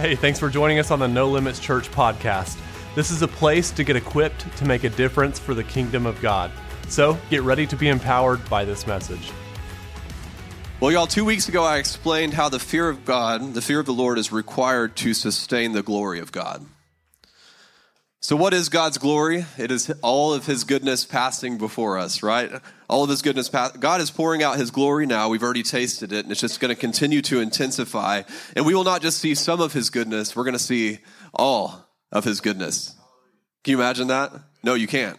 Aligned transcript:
Hey, 0.00 0.14
thanks 0.14 0.38
for 0.38 0.48
joining 0.48 0.78
us 0.78 0.90
on 0.90 0.98
the 0.98 1.06
No 1.06 1.28
Limits 1.28 1.58
Church 1.58 1.90
podcast. 1.90 2.58
This 2.94 3.10
is 3.10 3.20
a 3.20 3.28
place 3.28 3.70
to 3.72 3.84
get 3.84 3.96
equipped 3.96 4.46
to 4.56 4.64
make 4.64 4.84
a 4.84 4.88
difference 4.88 5.38
for 5.38 5.52
the 5.52 5.62
kingdom 5.62 6.06
of 6.06 6.18
God. 6.22 6.50
So 6.88 7.18
get 7.28 7.42
ready 7.42 7.66
to 7.66 7.76
be 7.76 7.88
empowered 7.88 8.48
by 8.48 8.64
this 8.64 8.86
message. 8.86 9.30
Well, 10.80 10.90
y'all, 10.90 11.06
two 11.06 11.26
weeks 11.26 11.50
ago 11.50 11.64
I 11.64 11.76
explained 11.76 12.32
how 12.32 12.48
the 12.48 12.58
fear 12.58 12.88
of 12.88 13.04
God, 13.04 13.52
the 13.52 13.60
fear 13.60 13.78
of 13.78 13.84
the 13.84 13.92
Lord, 13.92 14.16
is 14.16 14.32
required 14.32 14.96
to 14.96 15.12
sustain 15.12 15.72
the 15.72 15.82
glory 15.82 16.18
of 16.18 16.32
God. 16.32 16.64
So, 18.22 18.36
what 18.36 18.52
is 18.52 18.68
God's 18.68 18.98
glory? 18.98 19.46
It 19.56 19.70
is 19.70 19.90
all 20.02 20.34
of 20.34 20.44
His 20.44 20.64
goodness 20.64 21.06
passing 21.06 21.56
before 21.56 21.96
us, 21.96 22.22
right? 22.22 22.50
All 22.86 23.02
of 23.02 23.08
His 23.08 23.22
goodness. 23.22 23.48
Pass- 23.48 23.72
God 23.78 24.02
is 24.02 24.10
pouring 24.10 24.42
out 24.42 24.58
His 24.58 24.70
glory 24.70 25.06
now. 25.06 25.30
We've 25.30 25.42
already 25.42 25.62
tasted 25.62 26.12
it, 26.12 26.24
and 26.26 26.30
it's 26.30 26.40
just 26.40 26.60
going 26.60 26.68
to 26.68 26.78
continue 26.78 27.22
to 27.22 27.40
intensify. 27.40 28.22
And 28.54 28.66
we 28.66 28.74
will 28.74 28.84
not 28.84 29.00
just 29.00 29.20
see 29.20 29.34
some 29.34 29.62
of 29.62 29.72
His 29.72 29.88
goodness, 29.88 30.36
we're 30.36 30.44
going 30.44 30.52
to 30.52 30.58
see 30.58 30.98
all 31.32 31.88
of 32.12 32.24
His 32.24 32.42
goodness. 32.42 32.94
Can 33.64 33.72
you 33.72 33.78
imagine 33.78 34.08
that? 34.08 34.32
No, 34.62 34.74
you 34.74 34.86
can't. 34.86 35.18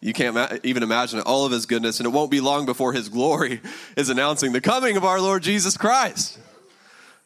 You 0.00 0.14
can't 0.14 0.34
ma- 0.34 0.48
even 0.62 0.82
imagine 0.82 1.18
it. 1.18 1.26
All 1.26 1.44
of 1.44 1.52
His 1.52 1.66
goodness, 1.66 2.00
and 2.00 2.06
it 2.06 2.10
won't 2.10 2.30
be 2.30 2.40
long 2.40 2.64
before 2.64 2.94
His 2.94 3.10
glory 3.10 3.60
is 3.98 4.08
announcing 4.08 4.52
the 4.52 4.62
coming 4.62 4.96
of 4.96 5.04
our 5.04 5.20
Lord 5.20 5.42
Jesus 5.42 5.76
Christ. 5.76 6.38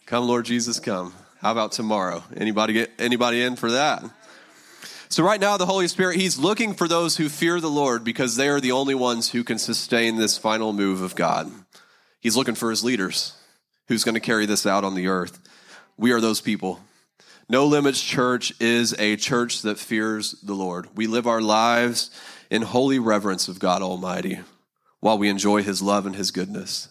Come, 0.07 0.27
Lord 0.27 0.45
Jesus, 0.45 0.81
come. 0.81 1.15
How 1.41 1.53
about 1.53 1.71
tomorrow? 1.71 2.25
Anybody 2.37 2.73
get 2.73 2.91
anybody 2.99 3.43
in 3.43 3.55
for 3.55 3.71
that? 3.71 4.03
So, 5.11 5.23
right 5.23 5.41
now, 5.41 5.57
the 5.57 5.65
Holy 5.65 5.89
Spirit, 5.89 6.17
He's 6.17 6.39
looking 6.39 6.75
for 6.75 6.87
those 6.87 7.17
who 7.17 7.31
fear 7.31 7.61
the 7.61 7.71
Lord 7.71 8.05
because 8.05 8.37
they 8.37 8.49
are 8.49 8.61
the 8.61 8.73
only 8.73 8.95
ones 8.95 9.31
who 9.31 9.43
can 9.43 9.59
sustain 9.59 10.17
this 10.17 10.37
final 10.37 10.75
move 10.75 11.01
of 11.01 11.15
God. 11.15 11.51
He's 12.21 12.37
looking 12.37 12.55
for 12.55 12.69
His 12.69 12.85
leaders 12.85 13.33
who's 13.87 14.05
going 14.05 14.17
to 14.17 14.21
carry 14.21 14.45
this 14.45 14.67
out 14.67 14.85
on 14.85 14.95
the 14.95 15.07
earth. 15.07 15.41
We 15.97 16.13
are 16.13 16.21
those 16.21 16.43
people. 16.43 16.81
No 17.49 17.65
Limits 17.65 18.03
Church 18.03 18.53
is 18.61 18.95
a 18.99 19.17
church 19.17 19.63
that 19.63 19.79
fears 19.79 20.33
the 20.43 20.55
Lord. 20.55 20.89
We 20.95 21.07
live 21.07 21.27
our 21.27 21.41
lives 21.41 22.11
in 22.51 22.61
holy 22.61 22.99
reverence 22.99 23.49
of 23.49 23.59
God 23.59 23.81
Almighty 23.81 24.41
while 25.01 25.17
we 25.17 25.31
enjoy 25.31 25.63
His 25.63 25.81
love 25.81 26.05
and 26.05 26.17
His 26.17 26.31
goodness. 26.31 26.89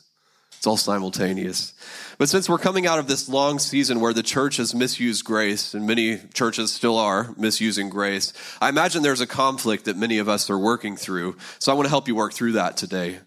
It's 0.58 0.66
all 0.66 0.78
simultaneous. 0.78 1.74
But 2.18 2.30
since 2.30 2.50
we're 2.50 2.58
coming 2.58 2.88
out 2.88 2.98
of 2.98 3.08
this 3.08 3.30
long 3.30 3.60
season 3.60 4.00
where 4.00 4.14
the 4.14 4.24
church 4.24 4.58
has 4.58 4.74
misused 4.74 5.24
grace, 5.24 5.76
and 5.76 5.86
many 5.86 6.18
churches 6.34 6.74
still 6.74 6.98
are 6.98 7.34
misusing 7.38 7.90
grace, 7.90 8.34
I 8.60 8.70
imagine 8.70 9.04
there's 9.04 9.22
a 9.22 9.28
conflict 9.28 9.86
that 9.86 9.98
many 9.98 10.18
of 10.18 10.28
us 10.28 10.50
are 10.50 10.58
working 10.58 10.98
through. 10.98 11.38
So 11.60 11.72
I 11.72 11.76
want 11.76 11.86
to 11.86 11.92
help 11.92 12.08
you 12.08 12.16
work 12.16 12.34
through 12.34 12.54
that 12.54 12.76
today. 12.76 13.20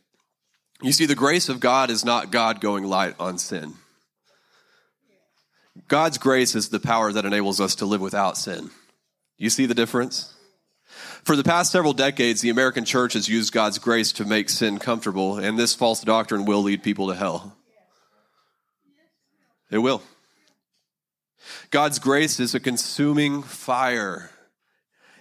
You 0.82 0.92
see, 0.92 1.06
the 1.06 1.14
grace 1.14 1.48
of 1.48 1.60
God 1.60 1.88
is 1.90 2.04
not 2.04 2.32
God 2.32 2.60
going 2.60 2.84
light 2.84 3.14
on 3.20 3.38
sin. 3.38 3.74
God's 5.86 6.18
grace 6.18 6.54
is 6.56 6.70
the 6.70 6.80
power 6.80 7.12
that 7.12 7.24
enables 7.24 7.60
us 7.60 7.76
to 7.76 7.86
live 7.86 8.00
without 8.00 8.36
sin. 8.36 8.70
You 9.38 9.50
see 9.50 9.66
the 9.66 9.74
difference? 9.74 10.34
For 11.24 11.36
the 11.36 11.44
past 11.44 11.70
several 11.70 11.92
decades, 11.92 12.40
the 12.40 12.50
American 12.50 12.84
church 12.84 13.12
has 13.12 13.28
used 13.28 13.52
God's 13.52 13.78
grace 13.78 14.12
to 14.12 14.24
make 14.24 14.48
sin 14.48 14.78
comfortable, 14.78 15.38
and 15.38 15.58
this 15.58 15.74
false 15.74 16.02
doctrine 16.02 16.44
will 16.44 16.62
lead 16.62 16.82
people 16.82 17.08
to 17.08 17.14
hell. 17.14 17.56
It 19.70 19.78
will. 19.78 20.02
God's 21.70 21.98
grace 21.98 22.40
is 22.40 22.54
a 22.54 22.60
consuming 22.60 23.42
fire. 23.42 24.30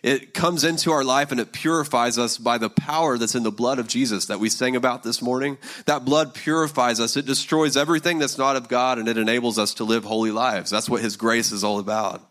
It 0.01 0.33
comes 0.33 0.63
into 0.63 0.91
our 0.91 1.03
life 1.03 1.31
and 1.31 1.41
it 1.41 1.51
purifies 1.51 2.17
us 2.17 2.37
by 2.37 2.57
the 2.57 2.69
power 2.69 3.17
that's 3.17 3.35
in 3.35 3.43
the 3.43 3.51
blood 3.51 3.79
of 3.79 3.87
Jesus 3.87 4.27
that 4.27 4.39
we 4.39 4.49
sang 4.49 4.75
about 4.77 5.03
this 5.03 5.21
morning. 5.21 5.57
That 5.85 6.05
blood 6.05 6.33
purifies 6.33 7.01
us. 7.01 7.17
It 7.17 7.25
destroys 7.25 7.75
everything 7.75 8.17
that's 8.17 8.37
not 8.37 8.55
of 8.55 8.69
God 8.69 8.97
and 8.97 9.09
it 9.09 9.17
enables 9.17 9.59
us 9.59 9.73
to 9.75 9.83
live 9.83 10.05
holy 10.05 10.31
lives. 10.31 10.69
That's 10.71 10.89
what 10.89 11.01
His 11.01 11.17
grace 11.17 11.51
is 11.51 11.65
all 11.65 11.79
about. 11.79 12.28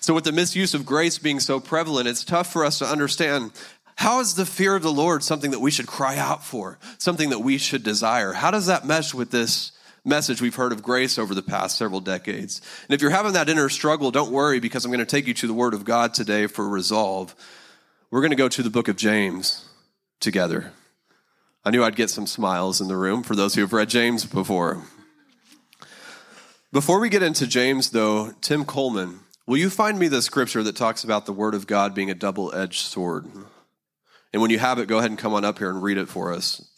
So, 0.00 0.14
with 0.14 0.24
the 0.24 0.32
misuse 0.32 0.74
of 0.74 0.86
grace 0.86 1.18
being 1.18 1.40
so 1.40 1.60
prevalent, 1.60 2.08
it's 2.08 2.24
tough 2.24 2.52
for 2.52 2.64
us 2.64 2.78
to 2.78 2.86
understand 2.86 3.52
how 3.98 4.20
is 4.20 4.34
the 4.34 4.46
fear 4.46 4.76
of 4.76 4.82
the 4.82 4.92
Lord 4.92 5.24
something 5.24 5.50
that 5.50 5.58
we 5.58 5.72
should 5.72 5.88
cry 5.88 6.18
out 6.18 6.44
for, 6.44 6.78
something 6.98 7.30
that 7.30 7.40
we 7.40 7.58
should 7.58 7.82
desire? 7.82 8.32
How 8.32 8.52
does 8.52 8.66
that 8.66 8.86
mesh 8.86 9.12
with 9.12 9.32
this 9.32 9.72
message 10.04 10.40
we've 10.40 10.54
heard 10.54 10.70
of 10.70 10.84
grace 10.84 11.18
over 11.18 11.34
the 11.34 11.42
past 11.42 11.76
several 11.76 11.98
decades? 11.98 12.60
And 12.88 12.94
if 12.94 13.02
you're 13.02 13.10
having 13.10 13.32
that 13.32 13.48
inner 13.48 13.68
struggle, 13.68 14.12
don't 14.12 14.30
worry 14.30 14.60
because 14.60 14.84
I'm 14.84 14.92
going 14.92 15.00
to 15.00 15.04
take 15.04 15.26
you 15.26 15.34
to 15.34 15.48
the 15.48 15.52
Word 15.52 15.74
of 15.74 15.84
God 15.84 16.14
today 16.14 16.46
for 16.46 16.68
resolve. 16.68 17.34
We're 18.12 18.20
going 18.20 18.30
to 18.30 18.36
go 18.36 18.48
to 18.48 18.62
the 18.62 18.70
book 18.70 18.86
of 18.86 18.94
James 18.94 19.68
together. 20.20 20.72
I 21.64 21.70
knew 21.70 21.82
I'd 21.82 21.96
get 21.96 22.08
some 22.08 22.28
smiles 22.28 22.80
in 22.80 22.86
the 22.86 22.96
room 22.96 23.24
for 23.24 23.34
those 23.34 23.56
who 23.56 23.62
have 23.62 23.72
read 23.72 23.90
James 23.90 24.24
before. 24.24 24.84
Before 26.72 27.00
we 27.00 27.08
get 27.08 27.24
into 27.24 27.48
James, 27.48 27.90
though, 27.90 28.30
Tim 28.40 28.64
Coleman 28.64 29.20
Will 29.48 29.56
you 29.56 29.70
find 29.70 29.98
me 29.98 30.08
the 30.08 30.20
scripture 30.20 30.62
that 30.62 30.76
talks 30.76 31.04
about 31.04 31.24
the 31.24 31.32
word 31.32 31.54
of 31.54 31.66
God 31.66 31.94
being 31.94 32.10
a 32.10 32.14
double 32.14 32.54
edged 32.54 32.84
sword? 32.84 33.24
And 34.30 34.42
when 34.42 34.50
you 34.50 34.58
have 34.58 34.78
it, 34.78 34.88
go 34.88 34.98
ahead 34.98 35.08
and 35.10 35.18
come 35.18 35.32
on 35.32 35.42
up 35.42 35.56
here 35.56 35.70
and 35.70 35.82
read 35.82 35.96
it 35.96 36.10
for 36.10 36.34
us. 36.34 36.68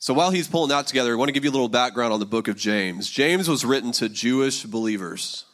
So 0.00 0.12
while 0.12 0.32
he's 0.32 0.48
pulling 0.48 0.70
that 0.70 0.88
together, 0.88 1.12
I 1.12 1.14
want 1.14 1.28
to 1.28 1.32
give 1.32 1.44
you 1.44 1.50
a 1.50 1.52
little 1.52 1.68
background 1.68 2.12
on 2.12 2.18
the 2.18 2.26
book 2.26 2.48
of 2.48 2.56
James. 2.56 3.08
James 3.08 3.48
was 3.48 3.64
written 3.64 3.92
to 3.92 4.08
Jewish 4.08 4.64
believers. 4.64 5.44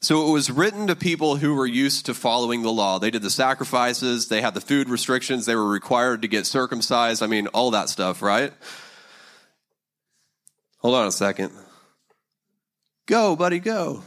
So 0.00 0.28
it 0.28 0.32
was 0.32 0.50
written 0.50 0.88
to 0.88 0.96
people 0.96 1.36
who 1.36 1.54
were 1.54 1.66
used 1.66 2.06
to 2.06 2.14
following 2.14 2.62
the 2.62 2.72
law. 2.72 2.98
They 2.98 3.12
did 3.12 3.22
the 3.22 3.30
sacrifices, 3.30 4.26
they 4.26 4.40
had 4.40 4.54
the 4.54 4.60
food 4.60 4.88
restrictions, 4.88 5.46
they 5.46 5.54
were 5.54 5.68
required 5.68 6.22
to 6.22 6.28
get 6.28 6.46
circumcised. 6.46 7.22
I 7.22 7.28
mean, 7.28 7.46
all 7.48 7.70
that 7.70 7.88
stuff, 7.88 8.22
right? 8.22 8.52
Hold 10.78 10.96
on 10.96 11.06
a 11.06 11.12
second. 11.12 11.52
Go, 13.06 13.36
buddy, 13.36 13.58
go. 13.58 14.02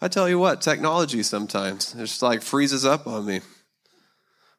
I 0.00 0.08
tell 0.08 0.28
you 0.28 0.38
what, 0.38 0.60
technology 0.60 1.22
sometimes, 1.22 1.94
it 1.94 1.98
just 1.98 2.22
like 2.22 2.42
freezes 2.42 2.84
up 2.84 3.06
on 3.06 3.26
me. 3.26 3.42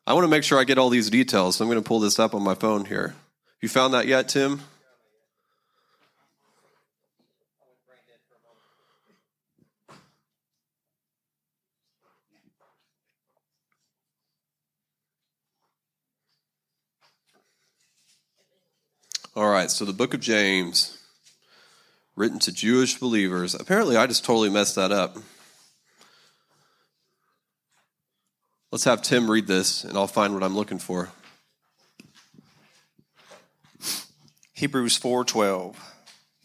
I 0.08 0.14
want 0.14 0.24
to 0.24 0.30
make 0.30 0.44
sure 0.44 0.60
I 0.60 0.64
get 0.64 0.78
all 0.78 0.90
these 0.90 1.10
details, 1.10 1.56
so 1.56 1.66
I'm 1.66 1.70
going 1.70 1.82
to 1.82 1.88
pull 1.88 2.00
this 2.00 2.20
up 2.20 2.34
on 2.34 2.42
my 2.42 2.56
phone 2.56 2.86
here. 2.86 3.16
You 3.60 3.68
found 3.68 3.94
that 3.94 4.08
yet, 4.08 4.30
Tim? 4.30 4.62
All 19.36 19.50
right, 19.50 19.72
so 19.72 19.86
the 19.86 19.94
book 19.94 20.14
of 20.14 20.20
James, 20.20 21.01
written 22.16 22.40
to 22.40 22.52
Jewish 22.52 22.98
believers. 23.00 23.56
Apparently, 23.56 23.98
I 23.98 24.08
just 24.08 24.26
totally 24.26 24.50
messed 24.50 24.76
that 24.76 24.92
up. 24.92 25.18
Let's 28.72 28.86
have 28.86 29.02
Tim 29.02 29.30
read 29.30 29.48
this, 29.48 29.84
and 29.84 29.98
I'll 29.98 30.08
find 30.08 30.34
what 30.34 30.44
I'm 30.44 30.56
looking 30.56 30.80
for. 30.80 31.10
Hebrews 34.54 34.98
4:12 34.98 35.76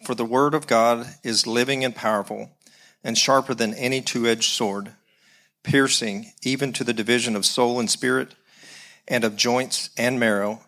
For 0.05 0.15
the 0.15 0.25
word 0.25 0.55
of 0.55 0.67
God 0.67 1.07
is 1.23 1.47
living 1.47 1.85
and 1.85 1.95
powerful 1.95 2.51
and 3.05 3.17
sharper 3.17 3.55
than 3.55 3.75
any 3.75 4.01
two-edged 4.01 4.51
sword 4.51 4.93
piercing 5.63 6.33
even 6.43 6.73
to 6.73 6.85
the 6.85 6.95
division 6.95 7.37
of 7.37 7.45
soul 7.45 7.79
and 7.79 7.91
spirit 7.91 8.35
and 9.07 9.25
of 9.25 9.37
joints 9.37 9.91
and 9.99 10.19
marrow 10.19 10.63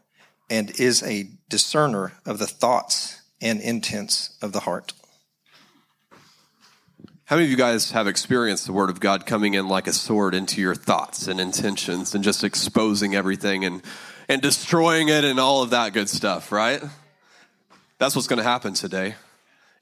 and 0.51 0.71
is 0.79 1.03
a 1.03 1.31
discerner 1.49 2.13
of 2.27 2.39
the 2.39 2.47
thoughts 2.47 3.18
and 3.41 3.61
intents 3.61 4.37
of 4.43 4.53
the 4.53 4.61
heart. 4.61 4.93
How 7.29 7.37
many 7.37 7.45
of 7.45 7.51
you 7.51 7.59
guys 7.59 7.91
have 7.91 8.07
experienced 8.07 8.65
the 8.65 8.73
Word 8.73 8.89
of 8.89 9.01
God 9.01 9.27
coming 9.27 9.53
in 9.53 9.69
like 9.69 9.87
a 9.87 9.93
sword 9.93 10.35
into 10.35 10.63
your 10.63 10.75
thoughts 10.75 11.29
and 11.29 11.39
intentions 11.39 12.15
and 12.15 12.25
just 12.25 12.43
exposing 12.43 13.15
everything 13.15 13.67
and, 13.67 13.83
and 14.31 14.41
destroying 14.41 15.11
it 15.11 15.25
and 15.25 15.39
all 15.39 15.63
of 15.63 15.69
that 15.71 15.93
good 15.93 16.09
stuff, 16.09 16.51
right? 16.51 16.83
That's 17.99 18.17
what's 18.17 18.29
going 18.29 18.39
to 18.39 18.45
happen 18.45 18.73
today. 18.73 19.15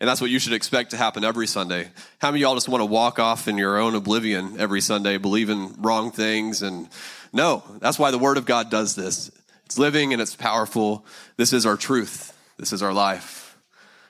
And 0.01 0.09
that's 0.09 0.21
what 0.21 0.29
you 0.29 0.41
should 0.41 0.55
expect 0.55 0.91
to 0.91 0.97
happen 0.97 1.23
every 1.23 1.47
Sunday. 1.47 1.89
How 2.19 2.33
many 2.33 2.43
of 2.43 2.49
y'all 2.49 2.55
just 2.57 2.69
want 2.69 2.83
to 2.83 2.87
walk 2.87 3.21
off 3.21 3.47
in 3.47 3.57
your 3.57 3.79
own 3.79 3.95
oblivion 3.95 4.57
every 4.59 4.81
Sunday, 4.81 5.17
believing 5.17 5.81
wrong 5.81 6.11
things? 6.11 6.63
And 6.63 6.89
no, 7.33 7.63
that's 7.79 7.99
why 7.99 8.11
the 8.11 8.19
Word 8.19 8.39
of 8.39 8.45
God 8.45 8.71
does 8.71 8.97
this. 8.97 9.31
It's 9.67 9.79
living 9.79 10.13
and 10.13 10.21
it's 10.21 10.35
powerful. 10.35 11.07
This 11.37 11.53
is 11.53 11.65
our 11.65 11.77
truth. 11.77 12.37
This 12.59 12.73
is 12.73 12.83
our 12.83 12.93
life. 12.93 13.46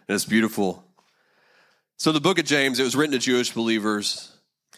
And 0.08 0.14
it's 0.14 0.25
beautiful. 0.25 0.85
So, 1.97 2.12
the 2.12 2.20
book 2.20 2.38
of 2.38 2.44
James, 2.44 2.79
it 2.79 2.85
was 2.85 2.94
written 2.94 3.12
to 3.12 3.19
Jewish 3.19 3.53
believers. 3.53 4.32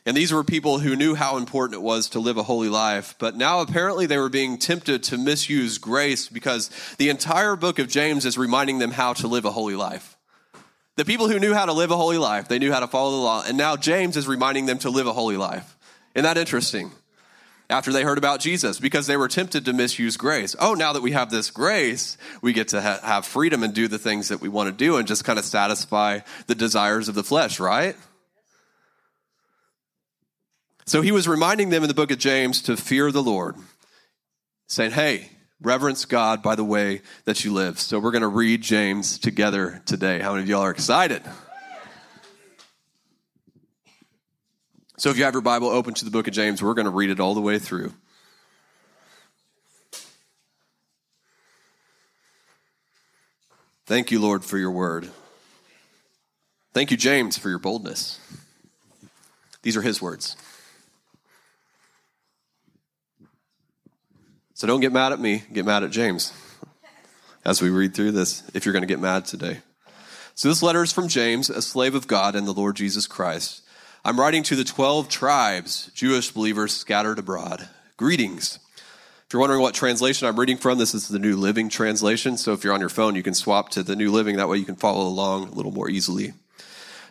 And 0.07 0.17
these 0.17 0.33
were 0.33 0.45
people 0.45 0.79
who 0.79 0.97
knew 0.97 1.15
how 1.15 1.37
important 1.37 1.75
it 1.75 1.83
was 1.83 2.09
to 2.11 2.19
live 2.19 2.39
a 2.39 2.43
holy 2.43 2.69
life. 2.71 3.15
But 3.19 3.37
now 3.37 3.61
apparently 3.61 4.07
they 4.07 4.17
were 4.17 4.31
being 4.31 4.57
tempted 4.57 5.03
to 5.05 5.19
misuse 5.19 5.77
grace 5.77 6.29
because 6.29 6.71
the 6.97 7.11
entire 7.11 7.57
book 7.57 7.79
of 7.79 7.89
James 7.89 8.25
is 8.25 8.39
reminding 8.39 8.79
them 8.79 8.93
how 8.93 9.13
to 9.15 9.27
live 9.27 9.45
a 9.45 9.51
holy 9.51 9.77
life. 9.77 10.17
The 10.97 11.05
people 11.05 11.29
who 11.29 11.39
knew 11.39 11.53
how 11.53 11.67
to 11.67 11.73
live 11.73 11.91
a 11.91 11.97
holy 11.97 12.17
life, 12.17 12.49
they 12.49 12.59
knew 12.59 12.73
how 12.73 12.81
to 12.81 12.87
follow 12.87 13.11
the 13.11 13.17
law. 13.19 13.45
And 13.47 13.59
now 13.59 13.77
James 13.77 14.17
is 14.17 14.27
reminding 14.27 14.67
them 14.67 14.79
to 14.79 14.91
live 14.91 15.07
a 15.07 15.13
holy 15.13 15.37
life. 15.37 15.77
Isn't 16.15 16.25
that 16.25 16.39
interesting? 16.39 16.91
After 17.71 17.93
they 17.93 18.03
heard 18.03 18.19
about 18.19 18.41
Jesus 18.41 18.81
because 18.81 19.07
they 19.07 19.17
were 19.17 19.29
tempted 19.29 19.65
to 19.67 19.73
misuse 19.73 20.17
grace. 20.17 20.57
Oh, 20.59 20.75
now 20.75 20.93
that 20.95 21.03
we 21.03 21.13
have 21.13 21.31
this 21.31 21.51
grace, 21.51 22.17
we 22.41 22.53
get 22.53 22.69
to 22.69 22.81
ha- 22.81 23.01
have 23.03 23.27
freedom 23.27 23.63
and 23.63 23.75
do 23.75 23.89
the 23.89 23.99
things 23.99 24.29
that 24.29 24.41
we 24.41 24.49
want 24.49 24.69
to 24.69 24.73
do 24.73 24.97
and 24.97 25.07
just 25.07 25.25
kind 25.25 25.39
of 25.39 25.45
satisfy 25.45 26.21
the 26.47 26.55
desires 26.55 27.09
of 27.09 27.15
the 27.15 27.25
flesh, 27.25 27.61
right? 27.61 27.97
So 30.87 31.03
he 31.03 31.13
was 31.13 31.29
reminding 31.29 31.69
them 31.69 31.83
in 31.83 31.89
the 31.89 31.95
book 31.95 32.11
of 32.11 32.19
James 32.19 32.63
to 32.63 32.77
fear 32.77 33.13
the 33.13 33.23
Lord, 33.23 33.57
saying, 34.69 34.93
Hey, 34.93 35.31
reverence 35.61 36.07
God 36.07 36.43
by 36.43 36.55
the 36.55 36.65
way 36.65 37.03
that 37.27 37.45
you 37.45 37.53
live. 37.53 37.79
So 37.79 37.99
we're 37.99 38.13
going 38.13 38.23
to 38.23 38.29
read 38.29 38.63
James 38.63 39.19
together 39.19 39.83
today. 39.85 40.21
How 40.21 40.33
many 40.33 40.45
of 40.45 40.49
y'all 40.49 40.63
are 40.63 40.71
excited? 40.71 41.23
So 44.99 45.11
if 45.11 45.17
you 45.17 45.23
have 45.23 45.33
your 45.33 45.43
Bible 45.43 45.69
open 45.69 45.95
to 45.95 46.05
the 46.05 46.11
book 46.11 46.27
of 46.27 46.35
James, 46.35 46.61
we're 46.61 46.75
going 46.75 46.87
to 46.87 46.91
read 46.91 47.11
it 47.11 47.21
all 47.21 47.33
the 47.33 47.41
way 47.41 47.61
through. 47.61 47.95
Thank 53.87 54.11
you, 54.11 54.21
Lord, 54.21 54.45
for 54.45 54.59
your 54.59 54.73
word. 54.73 55.09
Thank 56.75 56.91
you, 56.91 56.97
James, 56.97 57.39
for 57.39 57.49
your 57.49 57.61
boldness. 57.61 58.19
These 59.63 59.77
are 59.77 59.83
his 59.83 60.03
words. 60.03 60.37
So 64.55 64.67
don't 64.67 64.81
get 64.81 64.93
mad 64.93 65.13
at 65.13 65.21
me, 65.21 65.45
get 65.53 65.65
mad 65.65 65.85
at 65.85 65.93
James 65.93 66.33
as 67.45 67.63
we 67.63 67.71
read 67.71 67.95
through 67.95 68.13
this, 68.13 68.43
if 68.53 68.67
you're 68.67 68.73
going 68.73 68.83
to 68.83 68.89
get 68.89 68.99
mad 68.99 69.27
today. 69.27 69.59
So 70.35 70.49
this 70.49 70.61
letter 70.61 70.83
is 70.83 70.93
from 70.93 71.07
James, 71.07 71.51
a 71.51 71.63
slave 71.63 71.95
of 71.95 72.09
God 72.09 72.35
and 72.35 72.49
the 72.49 72.53
Lord 72.53 72.75
Jesus 72.75 73.07
Christ 73.07 73.63
I'm 74.05 74.19
writing 74.19 74.43
to 74.45 74.57
the 74.57 74.65
12 74.65 75.09
tribes, 75.09 75.91
Jewish 75.95 76.31
believers 76.31 76.75
scattered 76.75 77.19
abroad. 77.19 77.69
Greetings. 77.97 78.59
If 79.27 79.33
you're 79.33 79.41
wondering 79.41 79.61
what 79.61 79.75
translation 79.75 80.27
I'm 80.27 80.39
reading 80.39 80.57
from, 80.57 80.79
this 80.79 80.95
is 80.95 81.09
the 81.09 81.19
New 81.19 81.37
Living 81.37 81.69
Translation. 81.69 82.39
So 82.39 82.53
if 82.53 82.65
you're 82.65 82.73
on 82.73 82.81
your 82.81 82.89
phone, 82.89 83.15
you 83.15 83.23
can 83.23 83.35
swap 83.35 83.69
to 83.71 83.83
the 83.83 83.97
New 83.97 84.11
Living. 84.11 84.37
That 84.37 84.49
way 84.49 84.57
you 84.57 84.65
can 84.65 84.77
follow 84.77 85.07
along 85.07 85.49
a 85.49 85.53
little 85.53 85.73
more 85.73 85.91
easily. 85.91 86.33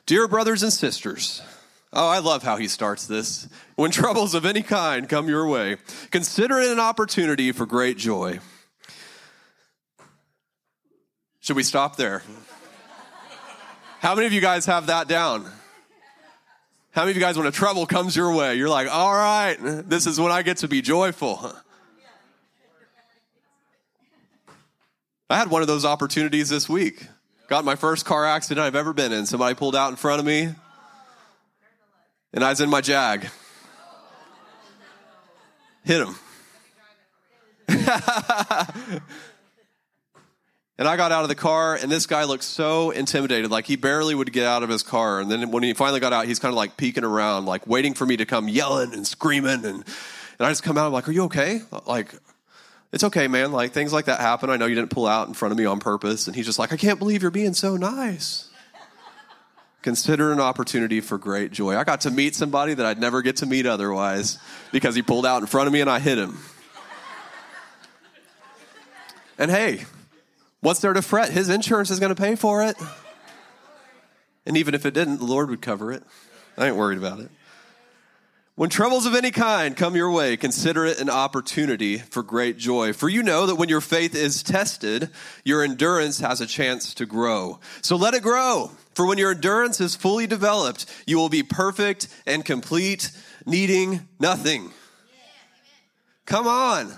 Dear 0.06 0.28
brothers 0.28 0.64
and 0.64 0.72
sisters, 0.72 1.42
oh, 1.92 2.08
I 2.08 2.20
love 2.20 2.42
how 2.42 2.56
he 2.56 2.68
starts 2.68 3.06
this. 3.06 3.48
When 3.76 3.92
troubles 3.92 4.34
of 4.34 4.46
any 4.46 4.62
kind 4.64 5.10
come 5.10 5.28
your 5.28 5.46
way, 5.46 5.76
consider 6.10 6.60
it 6.60 6.72
an 6.72 6.80
opportunity 6.80 7.52
for 7.52 7.66
great 7.66 7.98
joy. 7.98 8.40
Should 11.42 11.58
we 11.58 11.64
stop 11.64 11.98
there? 11.98 12.24
How 14.00 14.16
many 14.16 14.26
of 14.26 14.34
you 14.34 14.42
guys 14.42 14.66
have 14.66 14.88
that 14.88 15.08
down? 15.08 15.52
How 16.92 17.04
many 17.04 17.12
of 17.12 17.18
you 17.18 17.22
guys, 17.22 17.38
when 17.38 17.46
a 17.46 17.52
trouble 17.52 17.86
comes 17.86 18.16
your 18.16 18.34
way, 18.34 18.56
you're 18.56 18.70
like, 18.70 18.88
all 18.92 19.14
right, 19.14 19.56
this 19.60 20.08
is 20.08 20.20
when 20.20 20.32
I 20.32 20.42
get 20.42 20.58
to 20.58 20.68
be 20.68 20.82
joyful? 20.82 21.54
I 25.30 25.38
had 25.38 25.50
one 25.50 25.62
of 25.62 25.68
those 25.68 25.86
opportunities 25.86 26.50
this 26.50 26.68
week. 26.70 27.06
Got 27.50 27.66
my 27.66 27.76
first 27.76 28.06
car 28.06 28.26
accident 28.26 28.66
I've 28.66 28.76
ever 28.76 28.94
been 28.94 29.12
in. 29.12 29.26
Somebody 29.26 29.56
pulled 29.56 29.76
out 29.76 29.90
in 29.90 29.96
front 29.96 30.20
of 30.20 30.26
me, 30.26 30.50
and 32.34 32.44
I 32.44 32.50
was 32.50 32.62
in 32.62 32.70
my 32.70 32.82
Jag. 32.82 33.28
Hit 35.84 36.06
him. 36.06 36.16
And 40.80 40.88
I 40.88 40.96
got 40.96 41.12
out 41.12 41.24
of 41.24 41.30
the 41.30 41.36
car, 41.36 41.76
and 41.76 41.92
this 41.92 42.06
guy 42.06 42.26
looked 42.26 42.44
so 42.44 42.92
intimidated, 42.92 43.50
like 43.50 43.66
he 43.66 43.76
barely 43.76 44.14
would 44.14 44.32
get 44.32 44.46
out 44.46 44.62
of 44.62 44.70
his 44.70 44.84
car. 44.84 45.20
And 45.20 45.32
then 45.32 45.50
when 45.50 45.64
he 45.64 45.74
finally 45.74 46.00
got 46.00 46.14
out, 46.14 46.26
he's 46.26 46.38
kind 46.38 46.52
of 46.52 46.56
like 46.56 46.78
peeking 46.78 47.04
around, 47.04 47.46
like 47.46 47.66
waiting 47.66 47.96
for 47.96 48.06
me 48.06 48.18
to 48.18 48.26
come 48.26 48.48
yelling 48.48 48.94
and 48.94 49.06
screaming. 49.06 49.66
And, 49.66 49.66
and 49.66 49.84
I 50.40 50.50
just 50.50 50.62
come 50.62 50.78
out, 50.78 50.86
I'm 50.86 50.94
like, 50.94 51.08
Are 51.08 51.12
you 51.12 51.24
okay? 51.24 51.62
Like, 51.88 52.14
it's 52.92 53.04
okay, 53.04 53.28
man. 53.28 53.52
Like, 53.52 53.72
things 53.72 53.92
like 53.92 54.06
that 54.06 54.20
happen. 54.20 54.52
I 54.52 54.58
know 54.58 54.68
you 54.68 54.76
didn't 54.76 54.92
pull 54.92 55.08
out 55.08 55.28
in 55.28 55.34
front 55.34 55.52
of 55.52 55.58
me 55.58 55.66
on 55.66 55.80
purpose. 55.80 56.28
And 56.28 56.36
he's 56.36 56.46
just 56.46 56.60
like, 56.60 56.72
I 56.72 56.78
can't 56.78 57.00
believe 57.00 57.24
you're 57.24 57.32
being 57.32 57.54
so 57.54 57.76
nice. 57.76 58.50
Consider 59.82 60.32
an 60.32 60.40
opportunity 60.40 61.02
for 61.02 61.18
great 61.18 61.52
joy. 61.52 61.76
I 61.76 61.84
got 61.84 62.02
to 62.02 62.12
meet 62.12 62.36
somebody 62.36 62.74
that 62.76 62.86
I'd 62.86 63.00
never 63.00 63.22
get 63.22 63.38
to 63.38 63.46
meet 63.46 63.66
otherwise 63.66 64.38
because 64.72 64.96
he 64.96 65.02
pulled 65.02 65.26
out 65.26 65.42
in 65.42 65.48
front 65.48 65.68
of 65.68 65.74
me 65.74 65.82
and 65.82 65.90
I 65.90 66.00
hit 66.00 66.18
him. 66.18 66.38
And 69.38 69.52
hey, 69.52 69.86
What's 70.62 70.80
there 70.80 70.94
to 70.94 71.02
fret? 71.02 71.32
His 71.32 71.50
insurance 71.50 71.92
is 71.92 72.00
going 72.00 72.14
to 72.14 72.22
pay 72.22 72.36
for 72.36 72.64
it. 72.64 72.76
And 74.46 74.58
even 74.58 74.74
if 74.74 74.86
it 74.86 74.94
didn't, 74.94 75.18
the 75.18 75.26
Lord 75.26 75.50
would 75.50 75.62
cover 75.62 75.92
it. 75.92 76.04
I 76.58 76.68
ain't 76.68 76.76
worried 76.76 76.98
about 76.98 77.20
it. 77.20 77.30
When 78.56 78.72
troubles 78.72 79.06
of 79.06 79.14
any 79.14 79.30
kind 79.30 79.78
come 79.78 79.96
your 79.96 80.10
way, 80.10 80.36
consider 80.36 80.84
it 80.84 81.00
an 81.00 81.12
opportunity 81.12 82.00
for 82.00 82.24
great 82.24 82.58
joy. 82.58 82.92
For 82.92 83.08
you 83.08 83.22
know 83.22 83.46
that 83.46 83.56
when 83.56 83.70
your 83.70 83.82
faith 83.82 84.16
is 84.16 84.42
tested, 84.42 85.12
your 85.44 85.64
endurance 85.64 86.22
has 86.22 86.42
a 86.42 86.48
chance 86.48 86.96
to 86.96 87.06
grow. 87.06 87.60
So 87.84 87.96
let 87.98 88.16
it 88.16 88.24
grow. 88.24 88.72
For 88.96 89.06
when 89.06 89.20
your 89.20 89.34
endurance 89.34 89.80
is 89.80 89.96
fully 89.96 90.26
developed, 90.26 90.88
you 91.06 91.18
will 91.18 91.30
be 91.30 91.44
perfect 91.44 92.08
and 92.26 92.44
complete, 92.44 93.12
needing 93.46 94.08
nothing. 94.20 94.72
Come 96.26 96.48
on 96.48 96.98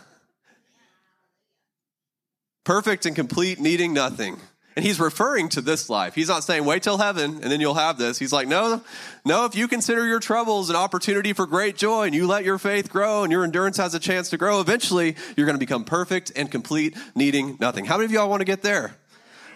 perfect 2.69 3.07
and 3.07 3.15
complete, 3.15 3.59
needing 3.59 3.93
nothing. 3.93 4.39
And 4.75 4.85
he's 4.85 4.99
referring 4.99 5.49
to 5.49 5.61
this 5.61 5.89
life. 5.89 6.13
He's 6.13 6.27
not 6.27 6.43
saying, 6.43 6.65
wait 6.65 6.83
till 6.83 6.99
heaven 6.99 7.39
and 7.41 7.51
then 7.51 7.59
you'll 7.59 7.73
have 7.73 7.97
this. 7.97 8.19
He's 8.19 8.31
like, 8.31 8.47
no, 8.47 8.83
no, 9.25 9.45
if 9.45 9.55
you 9.55 9.67
consider 9.67 10.05
your 10.05 10.19
troubles 10.19 10.69
an 10.69 10.75
opportunity 10.75 11.33
for 11.33 11.47
great 11.47 11.77
joy 11.77 12.03
and 12.03 12.13
you 12.13 12.27
let 12.27 12.45
your 12.45 12.59
faith 12.59 12.91
grow 12.91 13.23
and 13.23 13.31
your 13.31 13.43
endurance 13.43 13.77
has 13.77 13.95
a 13.95 13.99
chance 13.99 14.29
to 14.29 14.37
grow, 14.37 14.61
eventually 14.61 15.15
you're 15.35 15.47
going 15.47 15.55
to 15.55 15.59
become 15.59 15.83
perfect 15.83 16.31
and 16.35 16.51
complete, 16.51 16.95
needing 17.15 17.57
nothing. 17.59 17.85
How 17.85 17.97
many 17.97 18.05
of 18.05 18.11
y'all 18.11 18.29
want 18.29 18.41
to 18.41 18.45
get 18.45 18.61
there? 18.61 18.95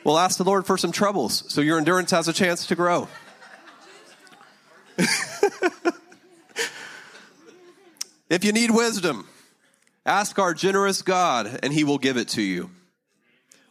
Well, 0.03 0.17
ask 0.17 0.39
the 0.39 0.43
Lord 0.43 0.65
for 0.65 0.75
some 0.75 0.91
troubles 0.91 1.43
so 1.53 1.61
your 1.61 1.77
endurance 1.77 2.09
has 2.09 2.27
a 2.27 2.33
chance 2.33 2.65
to 2.65 2.75
grow. 2.75 3.07
if 8.27 8.43
you 8.43 8.51
need 8.51 8.71
wisdom, 8.71 9.27
ask 10.03 10.39
our 10.39 10.55
generous 10.55 11.03
God 11.03 11.59
and 11.61 11.71
he 11.71 11.83
will 11.83 11.99
give 11.99 12.17
it 12.17 12.29
to 12.29 12.41
you. 12.41 12.71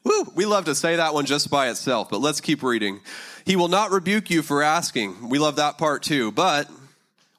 Woo, 0.04 0.24
we 0.34 0.46
love 0.46 0.64
to 0.64 0.74
say 0.74 0.96
that 0.96 1.14
one 1.14 1.26
just 1.26 1.50
by 1.50 1.70
itself, 1.70 2.10
but 2.10 2.20
let's 2.20 2.40
keep 2.40 2.62
reading. 2.62 3.00
He 3.44 3.56
will 3.56 3.68
not 3.68 3.90
rebuke 3.90 4.30
you 4.30 4.42
for 4.42 4.62
asking. 4.62 5.28
We 5.28 5.38
love 5.38 5.56
that 5.56 5.78
part 5.78 6.02
too. 6.02 6.32
But 6.32 6.68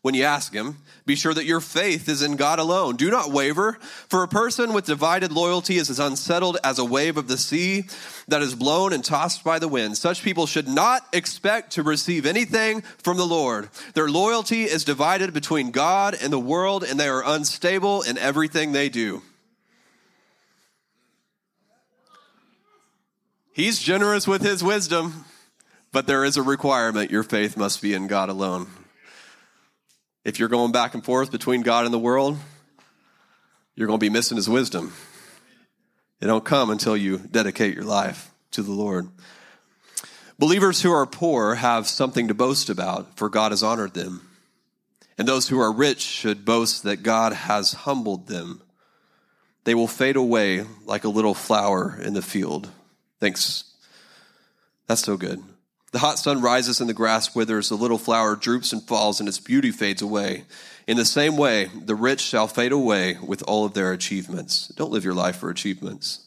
when 0.02 0.16
you 0.16 0.24
ask 0.24 0.54
him, 0.54 0.78
be 1.06 1.16
sure 1.16 1.34
that 1.34 1.46
your 1.46 1.60
faith 1.60 2.08
is 2.08 2.22
in 2.22 2.38
God 2.38 2.60
alone. 2.60 2.96
Do 2.96 3.12
not 3.12 3.32
waver, 3.32 3.74
for 4.08 4.24
a 4.24 4.28
person 4.28 4.72
with 4.72 4.86
divided 4.86 5.34
loyalty 5.34 5.76
is 5.76 5.90
as 5.90 6.00
unsettled 6.00 6.58
as 6.64 6.80
a 6.80 6.86
wave 6.86 7.18
of 7.18 7.28
the 7.28 7.38
sea 7.38 7.84
that 8.30 8.42
is 8.42 8.56
blown 8.56 8.94
and 8.94 9.04
tossed 9.04 9.44
by 9.44 9.60
the 9.60 9.68
wind. 9.68 9.98
Such 9.98 10.24
people 10.24 10.46
should 10.46 10.68
not 10.68 11.06
expect 11.12 11.74
to 11.74 11.84
receive 11.84 12.26
anything 12.26 12.82
from 13.00 13.18
the 13.18 13.26
Lord. 13.26 13.70
Their 13.96 14.08
loyalty 14.08 14.64
is 14.64 14.86
divided 14.86 15.34
between 15.34 15.72
God 15.72 16.16
and 16.22 16.32
the 16.32 16.40
world, 16.40 16.86
and 16.86 16.98
they 16.98 17.10
are 17.10 17.24
unstable 17.26 18.02
in 18.04 18.18
everything 18.18 18.72
they 18.72 18.88
do. 18.88 19.22
He's 23.54 23.78
generous 23.78 24.28
with 24.28 24.42
his 24.42 24.64
wisdom, 24.64 25.26
but 25.92 26.08
there 26.08 26.26
is 26.26 26.38
a 26.38 26.42
requirement. 26.42 27.12
Your 27.12 27.22
faith 27.22 27.56
must 27.56 27.84
be 27.84 27.94
in 27.94 28.08
God 28.08 28.30
alone. 28.30 28.66
If 30.26 30.40
you're 30.40 30.50
going 30.50 30.72
back 30.72 30.96
and 30.96 31.06
forth 31.06 31.32
between 31.32 31.62
God 31.62 31.86
and 31.86 31.94
the 31.94 32.00
world, 32.00 32.38
you're 33.76 33.86
going 33.86 34.00
to 34.00 34.04
be 34.04 34.10
missing 34.10 34.38
his 34.38 34.50
wisdom. 34.50 34.92
It 36.20 36.26
don't 36.26 36.44
come 36.44 36.72
until 36.72 36.98
you 36.98 37.20
dedicate 37.20 37.76
your 37.76 37.84
life 37.84 38.32
to 38.52 38.64
the 38.64 38.72
Lord. 38.72 39.10
Believers 40.40 40.82
who 40.82 40.92
are 40.92 41.06
poor 41.06 41.54
have 41.54 41.88
something 41.88 42.30
to 42.30 42.34
boast 42.34 42.72
about, 42.72 43.18
for 43.18 43.30
God 43.30 43.52
has 43.52 43.62
honored 43.62 43.94
them. 43.94 44.28
And 45.16 45.28
those 45.28 45.50
who 45.50 45.60
are 45.60 45.72
rich 45.72 46.02
should 46.02 46.44
boast 46.44 46.82
that 46.84 47.04
God 47.04 47.34
has 47.34 47.74
humbled 47.74 48.26
them. 48.26 48.64
They 49.64 49.76
will 49.76 49.88
fade 49.88 50.16
away 50.16 50.66
like 50.86 51.04
a 51.04 51.10
little 51.10 51.36
flower 51.36 52.00
in 52.02 52.16
the 52.16 52.24
field. 52.24 52.72
Thanks. 53.24 53.64
That's 54.88 55.00
so 55.00 55.16
good. 55.16 55.42
The 55.94 56.00
hot 56.00 56.20
sun 56.20 56.42
rises 56.42 56.82
and 56.82 56.90
the 56.90 56.94
grass 56.94 57.34
withers, 57.34 57.70
the 57.70 57.76
little 57.76 57.98
flower 57.98 58.36
droops 58.36 58.74
and 58.74 58.84
falls, 58.84 59.22
and 59.22 59.30
its 59.30 59.40
beauty 59.40 59.72
fades 59.72 60.02
away. 60.02 60.44
In 60.88 60.98
the 60.98 61.06
same 61.06 61.38
way, 61.38 61.70
the 61.74 61.96
rich 61.96 62.20
shall 62.20 62.50
fade 62.50 62.74
away 62.74 63.18
with 63.26 63.42
all 63.48 63.64
of 63.64 63.76
their 63.76 63.94
achievements. 63.94 64.68
Don't 64.76 64.92
live 64.92 65.06
your 65.06 65.14
life 65.14 65.38
for 65.38 65.50
achievements. 65.50 66.26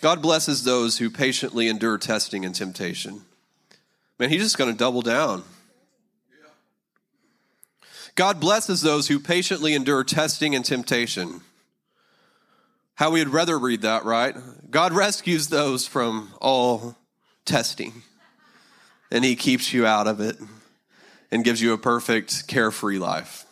God 0.00 0.22
blesses 0.22 0.62
those 0.62 0.98
who 0.98 1.10
patiently 1.10 1.66
endure 1.66 1.98
testing 1.98 2.44
and 2.44 2.54
temptation. 2.54 3.22
Man, 4.20 4.30
he's 4.30 4.44
just 4.44 4.58
going 4.58 4.70
to 4.70 4.78
double 4.78 5.02
down. 5.02 5.42
God 8.14 8.38
blesses 8.38 8.82
those 8.82 9.08
who 9.08 9.18
patiently 9.18 9.74
endure 9.74 10.04
testing 10.04 10.54
and 10.54 10.64
temptation. 10.64 11.40
How 12.96 13.10
we 13.10 13.20
would 13.20 13.32
rather 13.32 13.58
read 13.58 13.82
that, 13.82 14.04
right? 14.04 14.34
God 14.70 14.92
rescues 14.94 15.48
those 15.48 15.86
from 15.86 16.32
all 16.40 16.96
testing, 17.44 18.02
and 19.10 19.22
He 19.22 19.36
keeps 19.36 19.72
you 19.72 19.86
out 19.86 20.06
of 20.06 20.20
it 20.20 20.36
and 21.30 21.44
gives 21.44 21.60
you 21.60 21.74
a 21.74 21.78
perfect, 21.78 22.48
carefree 22.48 22.98
life. 22.98 23.44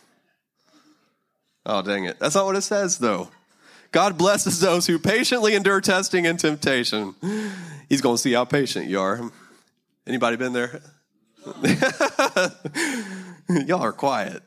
Oh, 1.63 1.83
dang 1.83 2.05
it. 2.05 2.19
That's 2.19 2.33
not 2.33 2.45
what 2.45 2.55
it 2.55 2.61
says, 2.61 2.97
though. 2.97 3.29
God 3.91 4.17
blesses 4.17 4.59
those 4.59 4.87
who 4.87 4.97
patiently 4.97 5.53
endure 5.55 5.79
testing 5.79 6.25
and 6.25 6.39
temptation. 6.39 7.13
He's 7.87 8.01
going 8.01 8.15
to 8.15 8.21
see 8.21 8.33
how 8.33 8.45
patient 8.45 8.87
you 8.87 8.99
are. 8.99 9.31
Anybody 10.07 10.37
been 10.37 10.53
there? 10.53 10.81
Y'all 13.49 13.81
are 13.81 13.93
quiet. 13.93 14.41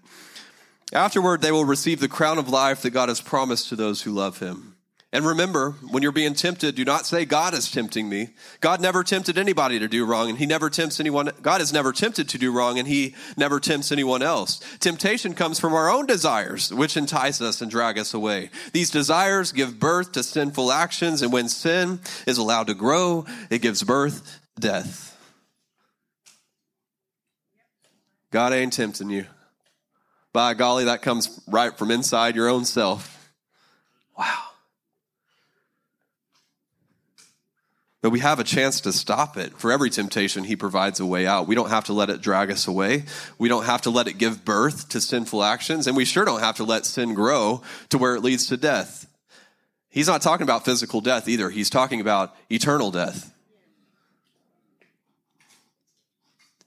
Afterward, 0.92 1.40
they 1.40 1.52
will 1.52 1.64
receive 1.64 2.00
the 2.00 2.08
crown 2.08 2.38
of 2.38 2.48
life 2.48 2.82
that 2.82 2.90
God 2.90 3.08
has 3.08 3.20
promised 3.20 3.68
to 3.68 3.76
those 3.76 4.02
who 4.02 4.10
love 4.10 4.40
him. 4.40 4.74
And 5.10 5.24
remember, 5.24 5.70
when 5.90 6.02
you're 6.02 6.12
being 6.12 6.34
tempted, 6.34 6.74
do 6.74 6.84
not 6.84 7.06
say, 7.06 7.24
God 7.24 7.54
is 7.54 7.70
tempting 7.70 8.10
me. 8.10 8.28
God 8.60 8.82
never 8.82 9.02
tempted 9.02 9.38
anybody 9.38 9.78
to 9.78 9.88
do 9.88 10.04
wrong, 10.04 10.28
and 10.28 10.38
He 10.38 10.44
never 10.44 10.68
tempts 10.68 11.00
anyone. 11.00 11.30
God 11.40 11.62
is 11.62 11.72
never 11.72 11.94
tempted 11.94 12.28
to 12.28 12.38
do 12.38 12.52
wrong, 12.52 12.78
and 12.78 12.86
He 12.86 13.14
never 13.34 13.58
tempts 13.58 13.90
anyone 13.90 14.20
else. 14.20 14.60
Temptation 14.80 15.32
comes 15.32 15.58
from 15.58 15.72
our 15.72 15.88
own 15.90 16.04
desires, 16.04 16.74
which 16.74 16.98
entice 16.98 17.40
us 17.40 17.62
and 17.62 17.70
drag 17.70 17.98
us 17.98 18.12
away. 18.12 18.50
These 18.74 18.90
desires 18.90 19.50
give 19.50 19.80
birth 19.80 20.12
to 20.12 20.22
sinful 20.22 20.70
actions, 20.70 21.22
and 21.22 21.32
when 21.32 21.48
sin 21.48 22.00
is 22.26 22.36
allowed 22.36 22.66
to 22.66 22.74
grow, 22.74 23.24
it 23.48 23.62
gives 23.62 23.82
birth 23.82 24.38
to 24.56 24.60
death. 24.60 25.16
God 28.30 28.52
ain't 28.52 28.74
tempting 28.74 29.08
you. 29.08 29.24
By 30.34 30.52
golly, 30.52 30.84
that 30.84 31.00
comes 31.00 31.40
right 31.48 31.76
from 31.78 31.90
inside 31.90 32.36
your 32.36 32.50
own 32.50 32.66
self. 32.66 33.17
But 38.00 38.10
we 38.10 38.20
have 38.20 38.38
a 38.38 38.44
chance 38.44 38.80
to 38.82 38.92
stop 38.92 39.36
it. 39.36 39.58
For 39.58 39.72
every 39.72 39.90
temptation, 39.90 40.44
He 40.44 40.54
provides 40.54 41.00
a 41.00 41.06
way 41.06 41.26
out. 41.26 41.48
We 41.48 41.56
don't 41.56 41.70
have 41.70 41.86
to 41.86 41.92
let 41.92 42.10
it 42.10 42.20
drag 42.20 42.50
us 42.50 42.68
away. 42.68 43.04
We 43.38 43.48
don't 43.48 43.64
have 43.64 43.82
to 43.82 43.90
let 43.90 44.06
it 44.06 44.18
give 44.18 44.44
birth 44.44 44.88
to 44.90 45.00
sinful 45.00 45.42
actions. 45.42 45.86
And 45.86 45.96
we 45.96 46.04
sure 46.04 46.24
don't 46.24 46.40
have 46.40 46.56
to 46.56 46.64
let 46.64 46.86
sin 46.86 47.14
grow 47.14 47.62
to 47.88 47.98
where 47.98 48.14
it 48.14 48.22
leads 48.22 48.46
to 48.48 48.56
death. 48.56 49.06
He's 49.88 50.06
not 50.06 50.22
talking 50.22 50.44
about 50.44 50.64
physical 50.64 51.00
death 51.00 51.28
either. 51.28 51.50
He's 51.50 51.70
talking 51.70 52.00
about 52.00 52.36
eternal 52.50 52.92
death. 52.92 53.32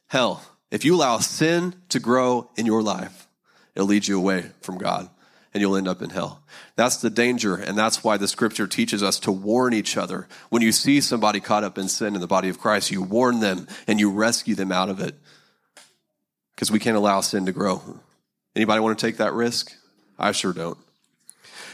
Hell, 0.08 0.44
if 0.70 0.84
you 0.84 0.96
allow 0.96 1.20
sin 1.20 1.74
to 1.90 2.00
grow 2.02 2.50
in 2.58 2.66
your 2.66 2.84
life, 2.84 3.28
it'll 3.74 3.88
lead 3.88 4.06
you 4.06 4.18
away 4.18 4.52
from 4.62 4.78
God 4.78 5.10
and 5.54 5.62
you'll 5.62 5.76
end 5.76 5.88
up 5.88 6.02
in 6.02 6.10
hell. 6.10 6.44
That's 6.76 6.98
the 6.98 7.10
danger, 7.10 7.56
and 7.56 7.78
that's 7.78 8.04
why 8.04 8.18
the 8.18 8.28
scripture 8.28 8.68
teaches 8.68 9.04
us 9.04 9.20
to 9.22 9.32
warn 9.32 9.74
each 9.74 9.98
other. 9.98 10.28
When 10.50 10.62
you 10.62 10.72
see 10.72 11.02
somebody 11.02 11.40
caught 11.40 11.64
up 11.64 11.78
in 11.78 11.90
sin 11.90 12.16
in 12.16 12.22
the 12.22 12.28
body 12.28 12.50
of 12.50 12.60
Christ, 12.60 12.92
you 12.92 13.02
warn 13.02 13.40
them 13.40 13.68
and 13.88 14.00
you 14.00 14.12
rescue 14.12 14.56
them 14.56 14.72
out 14.72 14.90
of 14.90 15.00
it. 15.00 15.16
Because 16.56 16.72
we 16.72 16.80
can't 16.80 16.98
allow 16.98 17.22
sin 17.22 17.46
to 17.48 17.52
grow. 17.52 17.82
Anybody 18.56 18.80
want 18.80 18.98
to 18.98 19.06
take 19.06 19.18
that 19.18 19.34
risk? 19.34 19.74
I 20.18 20.32
sure 20.32 20.54
don't. 20.54 20.78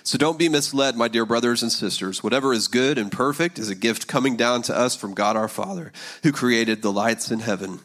So 0.04 0.18
don't 0.18 0.40
be 0.40 0.48
misled, 0.48 0.96
my 0.96 1.10
dear 1.10 1.26
brothers 1.26 1.62
and 1.62 1.72
sisters. 1.72 2.24
Whatever 2.24 2.54
is 2.54 2.70
good 2.70 2.98
and 2.98 3.12
perfect 3.12 3.60
is 3.60 3.70
a 3.70 3.76
gift 3.76 4.08
coming 4.08 4.38
down 4.38 4.62
to 4.64 4.78
us 4.78 4.96
from 4.96 5.14
God 5.14 5.36
our 5.36 5.50
Father, 5.50 5.92
who 6.24 6.32
created 6.32 6.82
the 6.82 6.94
lights 6.94 7.30
in 7.30 7.42
heaven 7.42 7.82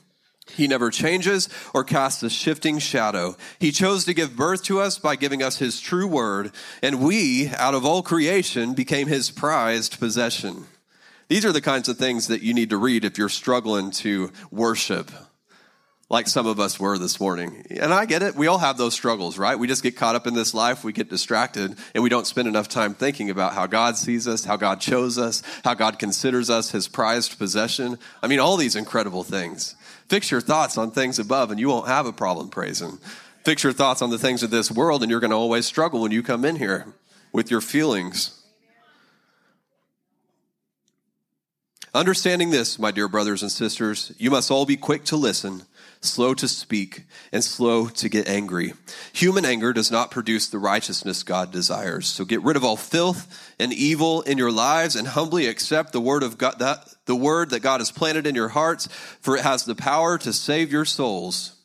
he 0.50 0.66
never 0.66 0.90
changes 0.90 1.48
or 1.72 1.84
casts 1.84 2.22
a 2.22 2.30
shifting 2.30 2.78
shadow. 2.78 3.36
He 3.58 3.70
chose 3.70 4.04
to 4.04 4.14
give 4.14 4.36
birth 4.36 4.64
to 4.64 4.80
us 4.80 4.98
by 4.98 5.16
giving 5.16 5.42
us 5.42 5.58
his 5.58 5.80
true 5.80 6.06
word, 6.06 6.52
and 6.82 7.00
we, 7.00 7.48
out 7.56 7.74
of 7.74 7.84
all 7.84 8.02
creation, 8.02 8.74
became 8.74 9.06
his 9.06 9.30
prized 9.30 9.98
possession. 9.98 10.66
These 11.28 11.44
are 11.44 11.52
the 11.52 11.60
kinds 11.60 11.88
of 11.88 11.96
things 11.96 12.26
that 12.26 12.42
you 12.42 12.52
need 12.52 12.70
to 12.70 12.76
read 12.76 13.04
if 13.04 13.16
you're 13.16 13.28
struggling 13.28 13.90
to 13.92 14.30
worship, 14.50 15.10
like 16.10 16.26
some 16.26 16.46
of 16.46 16.60
us 16.60 16.78
were 16.78 16.98
this 16.98 17.18
morning. 17.18 17.64
And 17.70 17.94
I 17.94 18.04
get 18.04 18.22
it. 18.22 18.34
We 18.34 18.48
all 18.48 18.58
have 18.58 18.76
those 18.76 18.92
struggles, 18.92 19.38
right? 19.38 19.58
We 19.58 19.66
just 19.66 19.82
get 19.82 19.96
caught 19.96 20.14
up 20.14 20.26
in 20.26 20.34
this 20.34 20.52
life, 20.52 20.84
we 20.84 20.92
get 20.92 21.08
distracted, 21.08 21.74
and 21.94 22.02
we 22.02 22.10
don't 22.10 22.26
spend 22.26 22.48
enough 22.48 22.68
time 22.68 22.92
thinking 22.92 23.30
about 23.30 23.54
how 23.54 23.66
God 23.66 23.96
sees 23.96 24.28
us, 24.28 24.44
how 24.44 24.58
God 24.58 24.80
chose 24.80 25.16
us, 25.16 25.42
how 25.64 25.72
God 25.72 25.98
considers 25.98 26.50
us 26.50 26.72
his 26.72 26.86
prized 26.86 27.38
possession. 27.38 27.98
I 28.22 28.26
mean, 28.26 28.40
all 28.40 28.58
these 28.58 28.76
incredible 28.76 29.24
things. 29.24 29.74
Fix 30.08 30.30
your 30.30 30.40
thoughts 30.40 30.76
on 30.76 30.90
things 30.90 31.18
above, 31.18 31.50
and 31.50 31.58
you 31.58 31.68
won't 31.68 31.88
have 31.88 32.06
a 32.06 32.12
problem 32.12 32.48
praising. 32.48 32.98
Fix 33.44 33.64
your 33.64 33.72
thoughts 33.72 34.02
on 34.02 34.10
the 34.10 34.18
things 34.18 34.42
of 34.42 34.50
this 34.50 34.70
world, 34.70 35.02
and 35.02 35.10
you're 35.10 35.20
going 35.20 35.30
to 35.30 35.36
always 35.36 35.66
struggle 35.66 36.00
when 36.00 36.12
you 36.12 36.22
come 36.22 36.44
in 36.44 36.56
here 36.56 36.86
with 37.32 37.50
your 37.50 37.60
feelings. 37.60 38.38
Understanding 41.94 42.50
this, 42.50 42.78
my 42.78 42.90
dear 42.90 43.08
brothers 43.08 43.42
and 43.42 43.52
sisters, 43.52 44.12
you 44.16 44.30
must 44.30 44.50
all 44.50 44.64
be 44.64 44.76
quick 44.76 45.04
to 45.04 45.16
listen, 45.16 45.62
slow 46.02 46.34
to 46.34 46.48
speak, 46.48 47.04
and 47.32 47.42
slow 47.42 47.86
to 47.88 48.08
get 48.08 48.28
angry. 48.28 48.74
Human 49.12 49.44
anger 49.44 49.72
does 49.72 49.90
not 49.90 50.10
produce 50.10 50.48
the 50.48 50.58
righteousness 50.58 51.22
God 51.22 51.52
desires. 51.52 52.08
So 52.08 52.24
get 52.24 52.42
rid 52.42 52.56
of 52.56 52.64
all 52.64 52.76
filth 52.76 53.54
and 53.58 53.72
evil 53.72 54.22
in 54.22 54.36
your 54.36 54.50
lives 54.52 54.96
and 54.96 55.06
humbly 55.06 55.46
accept 55.46 55.92
the 55.92 56.00
word 56.00 56.22
of 56.22 56.38
God, 56.38 56.58
that, 56.58 56.92
the 57.06 57.16
word 57.16 57.50
that 57.50 57.60
God 57.60 57.80
has 57.80 57.92
planted 57.92 58.26
in 58.26 58.34
your 58.34 58.48
hearts, 58.48 58.88
for 59.20 59.36
it 59.36 59.42
has 59.42 59.64
the 59.64 59.76
power 59.76 60.18
to 60.18 60.32
save 60.32 60.72
your 60.72 60.84
souls. 60.84 61.56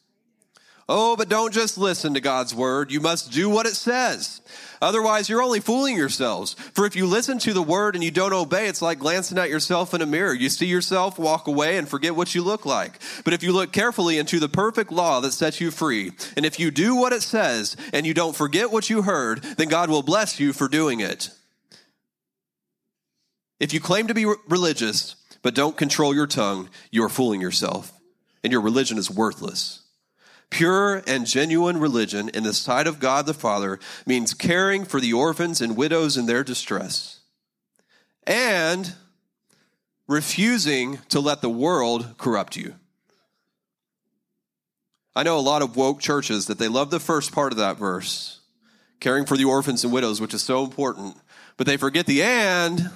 Oh, 0.89 1.17
but 1.17 1.27
don't 1.27 1.53
just 1.53 1.77
listen 1.77 2.13
to 2.13 2.21
God's 2.21 2.55
word. 2.55 2.91
You 2.91 3.01
must 3.01 3.31
do 3.31 3.49
what 3.49 3.65
it 3.65 3.75
says. 3.75 4.41
Otherwise, 4.81 5.29
you're 5.29 5.41
only 5.41 5.59
fooling 5.59 5.95
yourselves. 5.95 6.53
For 6.73 6.85
if 6.85 6.95
you 6.95 7.05
listen 7.05 7.39
to 7.39 7.53
the 7.53 7.61
word 7.61 7.95
and 7.95 8.03
you 8.03 8.11
don't 8.11 8.33
obey, 8.33 8.67
it's 8.67 8.81
like 8.81 8.99
glancing 8.99 9.37
at 9.37 9.49
yourself 9.49 9.93
in 9.93 10.01
a 10.01 10.05
mirror. 10.05 10.33
You 10.33 10.49
see 10.49 10.67
yourself, 10.67 11.17
walk 11.17 11.47
away, 11.47 11.77
and 11.77 11.87
forget 11.87 12.15
what 12.15 12.35
you 12.35 12.43
look 12.43 12.65
like. 12.65 12.99
But 13.23 13.33
if 13.33 13.43
you 13.43 13.51
look 13.51 13.71
carefully 13.71 14.17
into 14.17 14.39
the 14.39 14.49
perfect 14.49 14.91
law 14.91 15.19
that 15.21 15.33
sets 15.33 15.59
you 15.59 15.71
free, 15.71 16.11
and 16.35 16.45
if 16.45 16.59
you 16.59 16.71
do 16.71 16.95
what 16.95 17.13
it 17.13 17.23
says 17.23 17.75
and 17.93 18.05
you 18.05 18.13
don't 18.13 18.35
forget 18.35 18.71
what 18.71 18.89
you 18.89 19.01
heard, 19.01 19.41
then 19.57 19.67
God 19.67 19.89
will 19.89 20.03
bless 20.03 20.39
you 20.39 20.53
for 20.53 20.67
doing 20.67 20.99
it. 20.99 21.29
If 23.59 23.73
you 23.73 23.79
claim 23.79 24.07
to 24.07 24.13
be 24.13 24.25
religious, 24.47 25.15
but 25.41 25.55
don't 25.55 25.77
control 25.77 26.13
your 26.13 26.27
tongue, 26.27 26.69
you 26.91 27.03
are 27.03 27.09
fooling 27.09 27.41
yourself, 27.41 27.91
and 28.43 28.51
your 28.51 28.61
religion 28.61 28.97
is 28.97 29.09
worthless. 29.09 29.81
Pure 30.49 31.03
and 31.07 31.25
genuine 31.25 31.77
religion 31.77 32.29
in 32.29 32.43
the 32.43 32.53
sight 32.53 32.87
of 32.87 32.99
God 32.99 33.25
the 33.25 33.33
Father 33.33 33.79
means 34.05 34.33
caring 34.33 34.85
for 34.85 34.99
the 34.99 35.13
orphans 35.13 35.61
and 35.61 35.75
widows 35.75 36.17
in 36.17 36.25
their 36.25 36.43
distress 36.43 37.19
and 38.25 38.93
refusing 40.07 40.99
to 41.09 41.19
let 41.19 41.41
the 41.41 41.49
world 41.49 42.15
corrupt 42.17 42.55
you. 42.55 42.75
I 45.15 45.23
know 45.23 45.39
a 45.39 45.41
lot 45.41 45.61
of 45.61 45.75
woke 45.75 45.99
churches 45.99 46.45
that 46.45 46.59
they 46.59 46.67
love 46.67 46.91
the 46.91 46.99
first 46.99 47.31
part 47.31 47.51
of 47.51 47.57
that 47.57 47.77
verse, 47.77 48.41
caring 48.99 49.25
for 49.25 49.35
the 49.35 49.45
orphans 49.45 49.83
and 49.83 49.91
widows, 49.91 50.21
which 50.21 50.33
is 50.33 50.43
so 50.43 50.63
important, 50.63 51.17
but 51.57 51.65
they 51.65 51.77
forget 51.77 52.05
the 52.05 52.21
and 52.21 52.91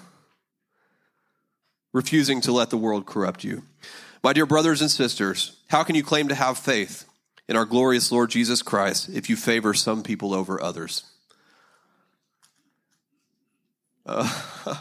refusing 1.94 2.42
to 2.42 2.52
let 2.52 2.70
the 2.70 2.78
world 2.78 3.06
corrupt 3.06 3.44
you. 3.44 3.64
My 4.24 4.34
dear 4.34 4.46
brothers 4.46 4.82
and 4.82 4.92
sisters, 4.92 5.58
how 5.70 5.84
can 5.84 5.96
you 5.96 6.04
claim 6.04 6.28
to 6.28 6.36
have 6.36 6.58
faith 6.58 7.06
in 7.52 7.58
our 7.58 7.66
glorious 7.66 8.14
Lord 8.14 8.30
Jesus 8.30 8.62
Christ 8.62 9.10
if 9.10 9.30
you 9.30 9.36
favor 9.36 9.74
some 9.74 10.04
people 10.04 10.34
over 10.34 10.64
others. 10.64 11.04
Uh, 14.06 14.24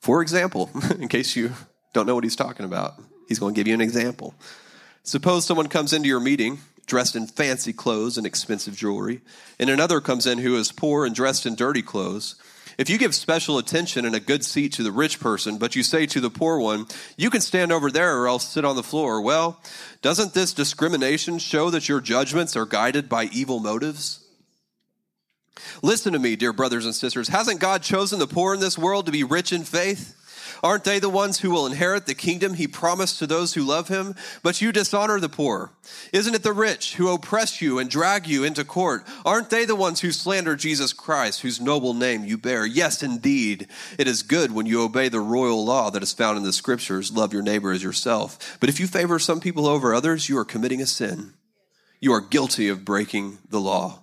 for 0.00 0.20
example, 0.20 0.70
in 0.98 1.06
case 1.06 1.36
you 1.36 1.52
don't 1.92 2.08
know 2.08 2.16
what 2.16 2.24
he's 2.24 2.34
talking 2.34 2.66
about, 2.66 2.94
he's 3.28 3.38
going 3.38 3.54
to 3.54 3.56
give 3.60 3.68
you 3.68 3.74
an 3.74 3.80
example. 3.80 4.34
Suppose 5.04 5.44
someone 5.44 5.68
comes 5.68 5.92
into 5.92 6.08
your 6.08 6.18
meeting 6.18 6.58
dressed 6.84 7.14
in 7.14 7.28
fancy 7.28 7.72
clothes 7.72 8.18
and 8.18 8.26
expensive 8.26 8.76
jewelry, 8.76 9.20
and 9.60 9.70
another 9.70 10.00
comes 10.00 10.26
in 10.26 10.38
who 10.38 10.56
is 10.56 10.72
poor 10.72 11.06
and 11.06 11.14
dressed 11.14 11.46
in 11.46 11.54
dirty 11.54 11.80
clothes. 11.80 12.34
If 12.78 12.88
you 12.88 12.98
give 12.98 13.14
special 13.14 13.58
attention 13.58 14.04
and 14.04 14.14
a 14.14 14.20
good 14.20 14.44
seat 14.44 14.72
to 14.74 14.82
the 14.82 14.92
rich 14.92 15.20
person, 15.20 15.58
but 15.58 15.76
you 15.76 15.82
say 15.82 16.06
to 16.06 16.20
the 16.20 16.30
poor 16.30 16.58
one, 16.58 16.86
you 17.16 17.30
can 17.30 17.40
stand 17.40 17.72
over 17.72 17.90
there 17.90 18.18
or 18.18 18.28
else 18.28 18.48
sit 18.48 18.64
on 18.64 18.76
the 18.76 18.82
floor, 18.82 19.20
well, 19.20 19.60
doesn't 20.00 20.34
this 20.34 20.52
discrimination 20.52 21.38
show 21.38 21.70
that 21.70 21.88
your 21.88 22.00
judgments 22.00 22.56
are 22.56 22.66
guided 22.66 23.08
by 23.08 23.24
evil 23.24 23.60
motives? 23.60 24.24
Listen 25.82 26.12
to 26.12 26.18
me, 26.18 26.36
dear 26.36 26.52
brothers 26.52 26.84
and 26.84 26.94
sisters. 26.94 27.28
Hasn't 27.28 27.60
God 27.60 27.82
chosen 27.82 28.18
the 28.18 28.26
poor 28.26 28.54
in 28.54 28.60
this 28.60 28.78
world 28.78 29.06
to 29.06 29.12
be 29.12 29.24
rich 29.24 29.52
in 29.52 29.64
faith? 29.64 30.16
Aren't 30.62 30.84
they 30.84 31.00
the 31.00 31.08
ones 31.08 31.40
who 31.40 31.50
will 31.50 31.66
inherit 31.66 32.06
the 32.06 32.14
kingdom 32.14 32.54
he 32.54 32.68
promised 32.68 33.18
to 33.18 33.26
those 33.26 33.54
who 33.54 33.62
love 33.62 33.88
him? 33.88 34.14
But 34.44 34.60
you 34.60 34.70
dishonor 34.70 35.18
the 35.18 35.28
poor. 35.28 35.72
Isn't 36.12 36.34
it 36.34 36.44
the 36.44 36.52
rich 36.52 36.94
who 36.94 37.12
oppress 37.12 37.60
you 37.60 37.80
and 37.80 37.90
drag 37.90 38.28
you 38.28 38.44
into 38.44 38.64
court? 38.64 39.04
Aren't 39.24 39.50
they 39.50 39.64
the 39.64 39.74
ones 39.74 40.00
who 40.00 40.12
slander 40.12 40.54
Jesus 40.54 40.92
Christ, 40.92 41.40
whose 41.40 41.60
noble 41.60 41.94
name 41.94 42.24
you 42.24 42.38
bear? 42.38 42.64
Yes, 42.64 43.02
indeed. 43.02 43.66
It 43.98 44.06
is 44.06 44.22
good 44.22 44.52
when 44.52 44.66
you 44.66 44.82
obey 44.82 45.08
the 45.08 45.20
royal 45.20 45.64
law 45.64 45.90
that 45.90 46.02
is 46.02 46.12
found 46.12 46.38
in 46.38 46.44
the 46.44 46.52
scriptures 46.52 47.10
love 47.10 47.32
your 47.32 47.42
neighbor 47.42 47.72
as 47.72 47.82
yourself. 47.82 48.56
But 48.60 48.68
if 48.68 48.78
you 48.78 48.86
favor 48.86 49.18
some 49.18 49.40
people 49.40 49.66
over 49.66 49.92
others, 49.92 50.28
you 50.28 50.38
are 50.38 50.44
committing 50.44 50.80
a 50.80 50.86
sin. 50.86 51.34
You 51.98 52.12
are 52.12 52.20
guilty 52.20 52.68
of 52.68 52.84
breaking 52.84 53.38
the 53.48 53.60
law. 53.60 54.01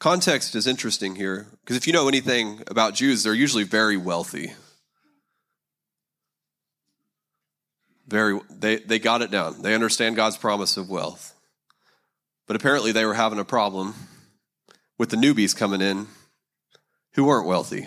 Context 0.00 0.56
is 0.56 0.66
interesting 0.66 1.14
here 1.14 1.46
because 1.60 1.76
if 1.76 1.86
you 1.86 1.92
know 1.92 2.08
anything 2.08 2.62
about 2.66 2.94
Jews, 2.94 3.22
they're 3.22 3.34
usually 3.34 3.64
very 3.64 3.96
wealthy. 3.96 4.52
very 8.10 8.40
they, 8.50 8.76
they 8.76 8.98
got 8.98 9.22
it 9.22 9.30
down. 9.30 9.62
They 9.62 9.74
understand 9.74 10.16
God's 10.16 10.36
promise 10.36 10.76
of 10.76 10.90
wealth. 10.90 11.34
But 12.46 12.56
apparently 12.56 12.92
they 12.92 13.04
were 13.04 13.14
having 13.14 13.38
a 13.38 13.44
problem 13.44 13.94
with 14.98 15.10
the 15.10 15.16
newbies 15.16 15.56
coming 15.56 15.80
in 15.80 16.08
who 17.14 17.24
weren't 17.24 17.46
wealthy. 17.46 17.86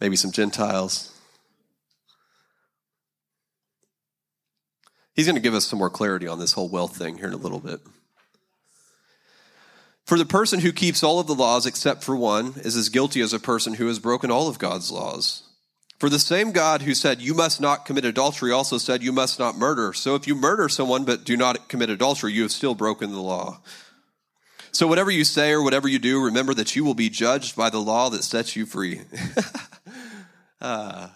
Maybe 0.00 0.16
some 0.16 0.30
Gentiles. 0.30 1.10
He's 5.14 5.26
going 5.26 5.36
to 5.36 5.42
give 5.42 5.54
us 5.54 5.66
some 5.66 5.78
more 5.78 5.90
clarity 5.90 6.28
on 6.28 6.38
this 6.38 6.52
whole 6.52 6.68
wealth 6.68 6.96
thing 6.96 7.16
here 7.16 7.28
in 7.28 7.32
a 7.32 7.38
little 7.38 7.60
bit. 7.60 7.80
For 10.04 10.18
the 10.18 10.26
person 10.26 10.60
who 10.60 10.72
keeps 10.72 11.02
all 11.02 11.18
of 11.18 11.26
the 11.26 11.34
laws 11.34 11.64
except 11.64 12.02
for 12.02 12.14
one 12.14 12.54
is 12.58 12.76
as 12.76 12.90
guilty 12.90 13.22
as 13.22 13.32
a 13.32 13.40
person 13.40 13.74
who 13.74 13.86
has 13.86 13.98
broken 13.98 14.30
all 14.30 14.48
of 14.48 14.58
God's 14.58 14.90
laws. 14.90 15.44
For 15.98 16.10
the 16.10 16.18
same 16.18 16.52
God 16.52 16.82
who 16.82 16.94
said, 16.94 17.22
You 17.22 17.32
must 17.32 17.60
not 17.60 17.86
commit 17.86 18.04
adultery, 18.04 18.52
also 18.52 18.76
said, 18.76 19.02
You 19.02 19.12
must 19.12 19.38
not 19.38 19.56
murder. 19.56 19.94
So 19.94 20.14
if 20.14 20.26
you 20.26 20.34
murder 20.34 20.68
someone 20.68 21.04
but 21.04 21.24
do 21.24 21.36
not 21.36 21.68
commit 21.68 21.88
adultery, 21.88 22.32
you 22.32 22.42
have 22.42 22.52
still 22.52 22.74
broken 22.74 23.12
the 23.12 23.20
law. 23.20 23.60
So 24.72 24.86
whatever 24.86 25.10
you 25.10 25.24
say 25.24 25.52
or 25.52 25.62
whatever 25.62 25.88
you 25.88 25.98
do, 25.98 26.22
remember 26.22 26.52
that 26.54 26.76
you 26.76 26.84
will 26.84 26.94
be 26.94 27.08
judged 27.08 27.56
by 27.56 27.70
the 27.70 27.78
law 27.78 28.10
that 28.10 28.24
sets 28.24 28.56
you 28.56 28.66
free. 28.66 29.02
uh, 30.60 31.08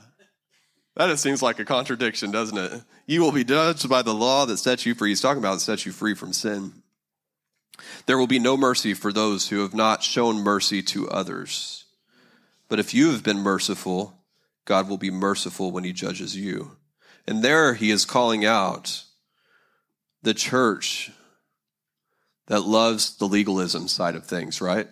that 0.96 1.08
just 1.08 1.22
seems 1.22 1.42
like 1.42 1.58
a 1.58 1.64
contradiction, 1.64 2.30
doesn't 2.30 2.56
it? 2.56 2.80
You 3.06 3.20
will 3.20 3.32
be 3.32 3.44
judged 3.44 3.88
by 3.88 4.02
the 4.02 4.14
law 4.14 4.46
that 4.46 4.58
sets 4.58 4.86
you 4.86 4.94
free. 4.94 5.10
He's 5.10 5.20
talking 5.20 5.42
about 5.42 5.60
sets 5.60 5.84
you 5.84 5.92
free 5.92 6.14
from 6.14 6.32
sin. 6.32 6.72
There 8.06 8.18
will 8.18 8.26
be 8.26 8.38
no 8.38 8.56
mercy 8.56 8.94
for 8.94 9.12
those 9.12 9.48
who 9.48 9.60
have 9.60 9.74
not 9.74 10.02
shown 10.02 10.42
mercy 10.42 10.82
to 10.82 11.08
others. 11.08 11.84
But 12.68 12.78
if 12.78 12.92
you 12.94 13.12
have 13.12 13.22
been 13.22 13.38
merciful, 13.38 14.18
God 14.64 14.88
will 14.88 14.98
be 14.98 15.10
merciful 15.10 15.70
when 15.70 15.84
he 15.84 15.92
judges 15.92 16.36
you. 16.36 16.76
And 17.26 17.42
there 17.42 17.74
he 17.74 17.90
is 17.90 18.04
calling 18.04 18.44
out 18.44 19.04
the 20.22 20.34
church 20.34 21.10
that 22.46 22.62
loves 22.62 23.16
the 23.16 23.26
legalism 23.26 23.88
side 23.88 24.14
of 24.14 24.26
things, 24.26 24.60
right? 24.60 24.88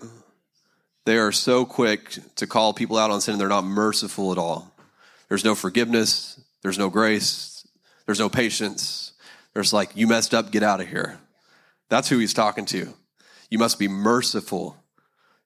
They 1.04 1.18
are 1.18 1.32
so 1.32 1.64
quick 1.64 2.18
to 2.36 2.46
call 2.46 2.74
people 2.74 2.98
out 2.98 3.10
on 3.10 3.20
sin 3.20 3.32
and 3.32 3.40
they're 3.40 3.48
not 3.48 3.64
merciful 3.64 4.32
at 4.32 4.38
all. 4.38 4.72
There's 5.28 5.44
no 5.44 5.54
forgiveness, 5.54 6.40
there's 6.62 6.78
no 6.78 6.90
grace, 6.90 7.66
there's 8.06 8.20
no 8.20 8.28
patience. 8.28 9.12
There's 9.54 9.72
like, 9.72 9.96
you 9.96 10.06
messed 10.06 10.34
up, 10.34 10.50
get 10.50 10.62
out 10.62 10.80
of 10.80 10.88
here. 10.88 11.18
That's 11.88 12.08
who 12.08 12.18
he's 12.18 12.34
talking 12.34 12.64
to. 12.66 12.94
You 13.50 13.58
must 13.58 13.78
be 13.78 13.88
merciful 13.88 14.76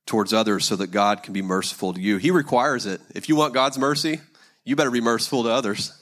towards 0.07 0.33
others 0.33 0.65
so 0.65 0.77
that 0.77 0.91
God 0.91 1.23
can 1.23 1.33
be 1.33 1.43
merciful 1.43 1.93
to 1.93 2.01
you. 2.01 2.17
He 2.17 2.31
requires 2.31 2.87
it. 2.87 3.01
If 3.15 3.29
you 3.29 3.37
want 3.37 3.55
God's 3.55 3.79
mercy, 3.79 4.21
you 4.65 4.77
better 4.77 4.91
be 4.91 5.01
merciful 5.01 5.45
to 5.45 5.51
others. 5.51 5.97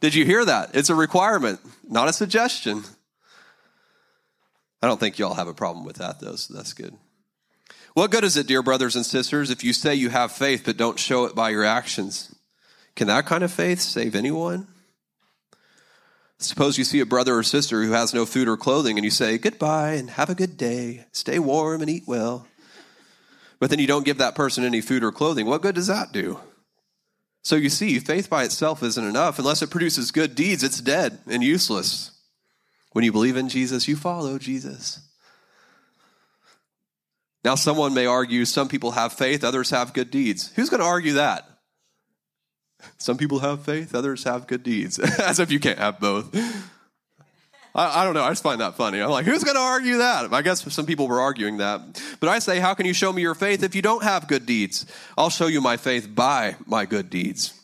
Did 0.00 0.14
you 0.14 0.24
hear 0.24 0.44
that? 0.44 0.74
It's 0.74 0.90
a 0.90 0.94
requirement, 0.94 1.60
not 1.88 2.08
a 2.08 2.12
suggestion. 2.12 2.82
I 4.82 4.88
don't 4.88 4.98
think 4.98 5.18
y'all 5.18 5.34
have 5.34 5.48
a 5.48 5.54
problem 5.54 5.84
with 5.84 5.96
that, 5.96 6.18
though, 6.18 6.34
so 6.34 6.54
that's 6.54 6.72
good. 6.72 6.96
What 7.94 8.10
good 8.10 8.24
is 8.24 8.36
it, 8.36 8.46
dear 8.46 8.62
brothers 8.62 8.96
and 8.96 9.06
sisters, 9.06 9.50
if 9.50 9.62
you 9.62 9.72
say 9.72 9.94
you 9.94 10.10
have 10.10 10.32
faith 10.32 10.62
but 10.64 10.76
don't 10.76 10.98
show 10.98 11.24
it 11.26 11.34
by 11.34 11.50
your 11.50 11.64
actions? 11.64 12.34
Can 12.96 13.06
that 13.06 13.26
kind 13.26 13.44
of 13.44 13.52
faith 13.52 13.80
save 13.80 14.14
anyone? 14.16 14.66
Suppose 16.44 16.78
you 16.78 16.84
see 16.84 17.00
a 17.00 17.06
brother 17.06 17.36
or 17.36 17.42
sister 17.42 17.82
who 17.82 17.92
has 17.92 18.12
no 18.12 18.26
food 18.26 18.48
or 18.48 18.56
clothing 18.56 18.98
and 18.98 19.04
you 19.04 19.10
say, 19.10 19.38
Goodbye 19.38 19.92
and 19.92 20.10
have 20.10 20.30
a 20.30 20.34
good 20.34 20.56
day, 20.56 21.06
stay 21.12 21.38
warm 21.38 21.80
and 21.80 21.90
eat 21.90 22.04
well. 22.06 22.46
But 23.58 23.70
then 23.70 23.78
you 23.78 23.86
don't 23.86 24.04
give 24.04 24.18
that 24.18 24.34
person 24.34 24.64
any 24.64 24.80
food 24.80 25.04
or 25.04 25.12
clothing. 25.12 25.46
What 25.46 25.62
good 25.62 25.76
does 25.76 25.86
that 25.86 26.12
do? 26.12 26.40
So 27.42 27.56
you 27.56 27.70
see, 27.70 27.98
faith 27.98 28.30
by 28.30 28.44
itself 28.44 28.82
isn't 28.82 29.04
enough. 29.04 29.38
Unless 29.38 29.62
it 29.62 29.70
produces 29.70 30.10
good 30.10 30.34
deeds, 30.34 30.62
it's 30.62 30.80
dead 30.80 31.18
and 31.26 31.42
useless. 31.42 32.10
When 32.92 33.04
you 33.04 33.12
believe 33.12 33.36
in 33.36 33.48
Jesus, 33.48 33.88
you 33.88 33.96
follow 33.96 34.38
Jesus. 34.38 35.00
Now, 37.44 37.56
someone 37.56 37.94
may 37.94 38.06
argue 38.06 38.44
some 38.44 38.68
people 38.68 38.92
have 38.92 39.12
faith, 39.12 39.42
others 39.42 39.70
have 39.70 39.94
good 39.94 40.10
deeds. 40.10 40.52
Who's 40.54 40.70
going 40.70 40.80
to 40.80 40.86
argue 40.86 41.14
that? 41.14 41.48
Some 42.98 43.16
people 43.16 43.40
have 43.40 43.64
faith, 43.64 43.94
others 43.94 44.24
have 44.24 44.46
good 44.46 44.62
deeds. 44.62 44.98
As 45.20 45.40
if 45.40 45.50
you 45.50 45.60
can't 45.60 45.78
have 45.78 46.00
both. 46.00 46.34
I, 47.74 48.02
I, 48.02 48.04
don't 48.04 48.14
know. 48.14 48.22
I 48.22 48.30
just 48.30 48.42
find 48.42 48.60
that 48.60 48.74
funny. 48.74 49.00
I'm 49.00 49.10
like, 49.10 49.24
who's 49.24 49.44
going 49.44 49.56
to 49.56 49.62
argue 49.62 49.98
that? 49.98 50.32
I 50.32 50.42
guess 50.42 50.72
some 50.72 50.86
people 50.86 51.08
were 51.08 51.20
arguing 51.20 51.58
that. 51.58 52.02
But 52.20 52.28
I 52.28 52.38
say, 52.38 52.58
how 52.60 52.74
can 52.74 52.86
you 52.86 52.92
show 52.92 53.12
me 53.12 53.22
your 53.22 53.34
faith 53.34 53.62
if 53.62 53.74
you 53.74 53.82
don't 53.82 54.02
have 54.02 54.28
good 54.28 54.46
deeds? 54.46 54.86
I'll 55.16 55.30
show 55.30 55.46
you 55.46 55.60
my 55.60 55.76
faith 55.76 56.14
by 56.14 56.56
my 56.66 56.84
good 56.84 57.08
deeds. 57.08 57.58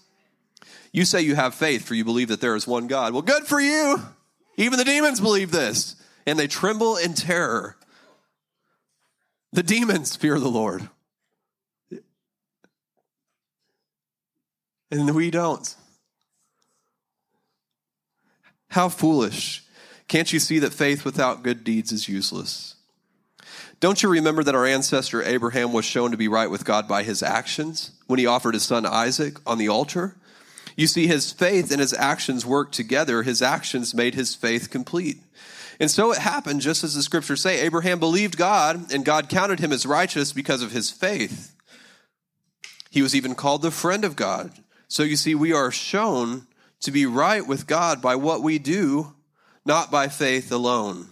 You 0.92 1.04
say 1.04 1.20
you 1.20 1.35
have 1.35 1.54
faith, 1.54 1.85
for 1.85 1.94
you 1.94 2.04
believe 2.04 2.28
that 2.28 2.40
there 2.40 2.57
is 2.57 2.66
one 2.66 2.87
God. 2.87 3.12
Well, 3.12 3.22
good 3.22 3.46
for 3.46 3.61
you. 3.61 4.00
Even 4.57 4.78
the 4.78 4.85
demons 4.85 5.20
believe 5.20 5.50
this, 5.50 5.94
and 6.26 6.38
they 6.38 6.46
tremble 6.46 6.96
in 6.96 7.14
terror. 7.14 7.76
The 9.52 9.62
demons 9.62 10.16
fear 10.16 10.38
the 10.40 10.48
Lord. 10.48 10.88
And 14.90 15.14
we 15.14 15.31
don't. 15.31 15.74
How 18.70 18.88
foolish. 18.88 19.64
Can't 20.09 20.33
you 20.33 20.38
see 20.38 20.59
that 20.61 20.72
faith 20.72 21.05
without 21.05 21.42
good 21.42 21.64
deeds 21.64 21.92
is 21.92 22.09
useless? 22.09 22.77
Don't 23.81 24.03
you 24.03 24.09
remember 24.09 24.42
that 24.42 24.55
our 24.55 24.66
ancestor 24.66 25.22
Abraham 25.22 25.72
was 25.72 25.85
shown 25.85 26.11
to 26.11 26.16
be 26.16 26.29
right 26.29 26.51
with 26.51 26.64
God 26.64 26.88
by 26.88 27.03
his 27.03 27.22
actions 27.22 27.92
when 28.07 28.18
he 28.18 28.27
offered 28.27 28.55
his 28.55 28.64
son 28.64 28.85
Isaac 28.85 29.38
on 29.46 29.59
the 29.59 29.68
altar? 29.68 30.16
You 30.77 30.87
see, 30.87 31.07
his 31.07 31.33
faith 31.33 31.70
and 31.70 31.81
his 31.81 31.92
actions 31.92 32.46
worked 32.46 32.74
together. 32.74 33.22
His 33.22 33.42
actions 33.42 33.94
made 33.94 34.14
his 34.14 34.35
faith 34.35 34.70
complete. 34.70 35.18
And 35.81 35.90
so 35.90 36.12
it 36.12 36.18
happened, 36.18 36.61
just 36.61 36.83
as 36.83 36.94
the 36.94 37.03
scriptures 37.03 37.42
say 37.42 37.61
Abraham 37.61 38.01
believed 38.01 38.37
God, 38.37 38.92
and 38.92 39.05
God 39.05 39.29
counted 39.29 39.61
him 39.61 39.72
as 39.72 39.87
righteous 39.87 40.33
because 40.33 40.62
of 40.62 40.72
his 40.72 40.90
faith. 40.90 41.55
He 42.90 43.03
was 43.03 43.14
even 43.14 43.35
called 43.35 43.62
the 43.62 43.70
friend 43.70 44.05
of 44.05 44.16
God. 44.16 44.53
So 44.88 45.03
you 45.03 45.16
see, 45.16 45.35
we 45.35 45.53
are 45.53 45.70
shown 45.70 46.46
to 46.81 46.90
be 46.90 47.07
right 47.07 47.46
with 47.46 47.66
God 47.66 48.01
by 48.01 48.16
what 48.16 48.42
we 48.42 48.59
do, 48.59 49.14
not 49.64 49.90
by 49.90 50.09
faith 50.09 50.51
alone. 50.51 51.09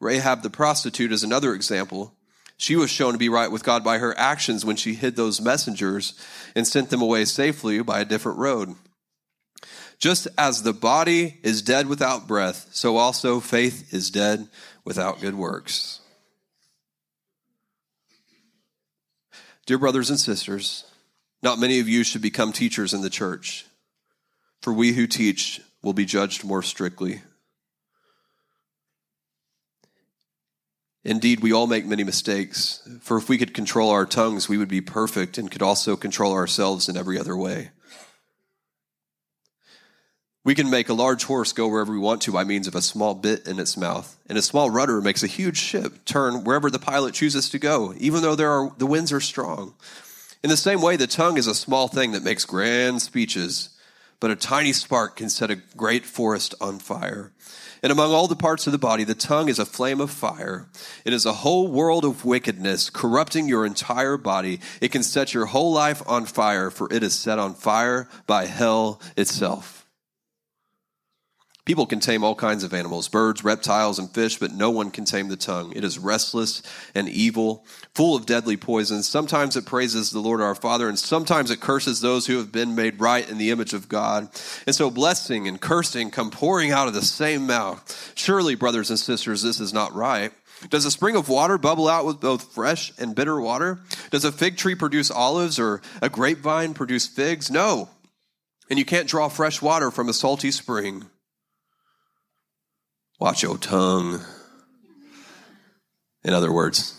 Rahab 0.00 0.42
the 0.42 0.50
prostitute 0.50 1.12
is 1.12 1.22
another 1.22 1.54
example. 1.54 2.14
She 2.56 2.74
was 2.74 2.90
shown 2.90 3.12
to 3.12 3.18
be 3.18 3.28
right 3.28 3.50
with 3.50 3.64
God 3.64 3.84
by 3.84 3.98
her 3.98 4.16
actions 4.18 4.64
when 4.64 4.76
she 4.76 4.94
hid 4.94 5.14
those 5.14 5.40
messengers 5.40 6.14
and 6.56 6.66
sent 6.66 6.90
them 6.90 7.02
away 7.02 7.24
safely 7.24 7.82
by 7.82 8.00
a 8.00 8.04
different 8.04 8.38
road. 8.38 8.74
Just 9.98 10.28
as 10.38 10.62
the 10.62 10.72
body 10.72 11.38
is 11.42 11.62
dead 11.62 11.86
without 11.88 12.28
breath, 12.28 12.68
so 12.72 12.96
also 12.96 13.40
faith 13.40 13.92
is 13.92 14.10
dead 14.10 14.48
without 14.84 15.20
good 15.20 15.34
works. 15.34 15.97
Dear 19.68 19.76
brothers 19.76 20.08
and 20.08 20.18
sisters, 20.18 20.84
not 21.42 21.58
many 21.58 21.78
of 21.78 21.90
you 21.90 22.02
should 22.02 22.22
become 22.22 22.54
teachers 22.54 22.94
in 22.94 23.02
the 23.02 23.10
church, 23.10 23.66
for 24.62 24.72
we 24.72 24.94
who 24.94 25.06
teach 25.06 25.60
will 25.82 25.92
be 25.92 26.06
judged 26.06 26.42
more 26.42 26.62
strictly. 26.62 27.20
Indeed, 31.04 31.40
we 31.40 31.52
all 31.52 31.66
make 31.66 31.84
many 31.84 32.02
mistakes, 32.02 32.80
for 33.02 33.18
if 33.18 33.28
we 33.28 33.36
could 33.36 33.52
control 33.52 33.90
our 33.90 34.06
tongues, 34.06 34.48
we 34.48 34.56
would 34.56 34.70
be 34.70 34.80
perfect 34.80 35.36
and 35.36 35.50
could 35.50 35.60
also 35.60 35.96
control 35.96 36.32
ourselves 36.32 36.88
in 36.88 36.96
every 36.96 37.18
other 37.18 37.36
way. 37.36 37.68
We 40.48 40.54
can 40.54 40.70
make 40.70 40.88
a 40.88 40.94
large 40.94 41.24
horse 41.24 41.52
go 41.52 41.68
wherever 41.68 41.92
we 41.92 41.98
want 41.98 42.22
to 42.22 42.32
by 42.32 42.42
means 42.42 42.66
of 42.66 42.74
a 42.74 42.80
small 42.80 43.12
bit 43.12 43.46
in 43.46 43.60
its 43.60 43.76
mouth, 43.76 44.16
and 44.30 44.38
a 44.38 44.40
small 44.40 44.70
rudder 44.70 45.02
makes 45.02 45.22
a 45.22 45.26
huge 45.26 45.58
ship 45.58 46.06
turn 46.06 46.42
wherever 46.42 46.70
the 46.70 46.78
pilot 46.78 47.12
chooses 47.12 47.50
to 47.50 47.58
go, 47.58 47.92
even 47.98 48.22
though 48.22 48.34
there 48.34 48.50
are, 48.50 48.72
the 48.78 48.86
winds 48.86 49.12
are 49.12 49.20
strong. 49.20 49.74
In 50.42 50.48
the 50.48 50.56
same 50.56 50.80
way, 50.80 50.96
the 50.96 51.06
tongue 51.06 51.36
is 51.36 51.46
a 51.46 51.54
small 51.54 51.86
thing 51.86 52.12
that 52.12 52.22
makes 52.22 52.46
grand 52.46 53.02
speeches, 53.02 53.76
but 54.20 54.30
a 54.30 54.36
tiny 54.36 54.72
spark 54.72 55.16
can 55.16 55.28
set 55.28 55.50
a 55.50 55.56
great 55.76 56.06
forest 56.06 56.54
on 56.62 56.78
fire. 56.78 57.30
And 57.82 57.92
among 57.92 58.12
all 58.12 58.26
the 58.26 58.34
parts 58.34 58.66
of 58.66 58.72
the 58.72 58.78
body, 58.78 59.04
the 59.04 59.14
tongue 59.14 59.50
is 59.50 59.58
a 59.58 59.66
flame 59.66 60.00
of 60.00 60.10
fire. 60.10 60.66
It 61.04 61.12
is 61.12 61.26
a 61.26 61.34
whole 61.34 61.68
world 61.68 62.06
of 62.06 62.24
wickedness, 62.24 62.88
corrupting 62.88 63.48
your 63.48 63.66
entire 63.66 64.16
body. 64.16 64.60
It 64.80 64.92
can 64.92 65.02
set 65.02 65.34
your 65.34 65.44
whole 65.44 65.74
life 65.74 66.02
on 66.06 66.24
fire, 66.24 66.70
for 66.70 66.90
it 66.90 67.02
is 67.02 67.14
set 67.14 67.38
on 67.38 67.52
fire 67.52 68.08
by 68.26 68.46
hell 68.46 69.02
itself. 69.14 69.77
People 71.68 71.84
can 71.84 72.00
tame 72.00 72.24
all 72.24 72.34
kinds 72.34 72.64
of 72.64 72.72
animals, 72.72 73.08
birds, 73.08 73.44
reptiles, 73.44 73.98
and 73.98 74.10
fish, 74.10 74.38
but 74.38 74.52
no 74.52 74.70
one 74.70 74.90
can 74.90 75.04
tame 75.04 75.28
the 75.28 75.36
tongue. 75.36 75.70
It 75.76 75.84
is 75.84 75.98
restless 75.98 76.62
and 76.94 77.10
evil, 77.10 77.66
full 77.94 78.16
of 78.16 78.24
deadly 78.24 78.56
poisons. 78.56 79.06
Sometimes 79.06 79.54
it 79.54 79.66
praises 79.66 80.10
the 80.10 80.18
Lord 80.18 80.40
our 80.40 80.54
Father, 80.54 80.88
and 80.88 80.98
sometimes 80.98 81.50
it 81.50 81.60
curses 81.60 82.00
those 82.00 82.26
who 82.26 82.38
have 82.38 82.50
been 82.50 82.74
made 82.74 82.98
right 82.98 83.28
in 83.28 83.36
the 83.36 83.50
image 83.50 83.74
of 83.74 83.86
God. 83.86 84.30
And 84.66 84.74
so 84.74 84.90
blessing 84.90 85.46
and 85.46 85.60
cursing 85.60 86.10
come 86.10 86.30
pouring 86.30 86.70
out 86.70 86.88
of 86.88 86.94
the 86.94 87.02
same 87.02 87.46
mouth. 87.46 88.14
Surely, 88.14 88.54
brothers 88.54 88.88
and 88.88 88.98
sisters, 88.98 89.42
this 89.42 89.60
is 89.60 89.74
not 89.74 89.94
right. 89.94 90.32
Does 90.70 90.86
a 90.86 90.90
spring 90.90 91.16
of 91.16 91.28
water 91.28 91.58
bubble 91.58 91.86
out 91.86 92.06
with 92.06 92.18
both 92.18 92.54
fresh 92.54 92.94
and 92.98 93.14
bitter 93.14 93.38
water? 93.38 93.78
Does 94.10 94.24
a 94.24 94.32
fig 94.32 94.56
tree 94.56 94.74
produce 94.74 95.10
olives 95.10 95.58
or 95.58 95.82
a 96.00 96.08
grapevine 96.08 96.72
produce 96.72 97.06
figs? 97.06 97.50
No. 97.50 97.90
And 98.70 98.78
you 98.78 98.86
can't 98.86 99.06
draw 99.06 99.28
fresh 99.28 99.60
water 99.60 99.90
from 99.90 100.08
a 100.08 100.14
salty 100.14 100.50
spring. 100.50 101.04
Watch 103.18 103.42
your 103.42 103.58
tongue. 103.58 104.20
In 106.22 106.34
other 106.34 106.52
words, 106.52 106.94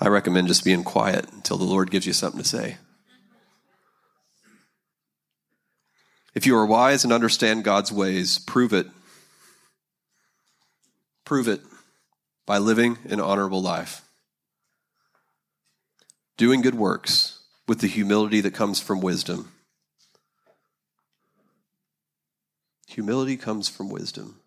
I 0.00 0.08
recommend 0.08 0.48
just 0.48 0.64
being 0.64 0.82
quiet 0.82 1.32
until 1.32 1.58
the 1.58 1.64
Lord 1.64 1.90
gives 1.90 2.06
you 2.06 2.12
something 2.12 2.42
to 2.42 2.48
say. 2.48 2.78
If 6.34 6.46
you 6.46 6.56
are 6.56 6.66
wise 6.66 7.04
and 7.04 7.12
understand 7.12 7.64
God's 7.64 7.92
ways, 7.92 8.38
prove 8.38 8.72
it. 8.72 8.86
Prove 11.24 11.48
it 11.48 11.60
by 12.46 12.58
living 12.58 12.98
an 13.08 13.20
honorable 13.20 13.60
life, 13.60 14.02
doing 16.36 16.62
good 16.62 16.74
works 16.74 17.40
with 17.66 17.80
the 17.80 17.86
humility 17.86 18.40
that 18.40 18.54
comes 18.54 18.80
from 18.80 19.00
wisdom. 19.00 19.52
Humility 22.88 23.36
comes 23.36 23.68
from 23.68 23.90
wisdom. 23.90 24.40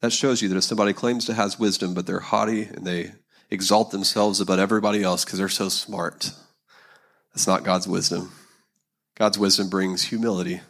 That 0.00 0.12
shows 0.12 0.40
you 0.40 0.48
that 0.48 0.56
if 0.56 0.62
somebody 0.64 0.92
claims 0.92 1.24
to 1.26 1.34
have 1.34 1.58
wisdom, 1.58 1.94
but 1.94 2.06
they're 2.06 2.20
haughty 2.20 2.62
and 2.62 2.86
they 2.86 3.12
exalt 3.50 3.90
themselves 3.90 4.40
above 4.40 4.60
everybody 4.60 5.02
else 5.02 5.24
because 5.24 5.40
they're 5.40 5.48
so 5.48 5.68
smart, 5.68 6.30
that's 7.34 7.48
not 7.48 7.64
God's 7.64 7.88
wisdom. 7.88 8.30
God's 9.16 9.36
wisdom 9.36 9.68
brings 9.68 10.04
humility. 10.04 10.60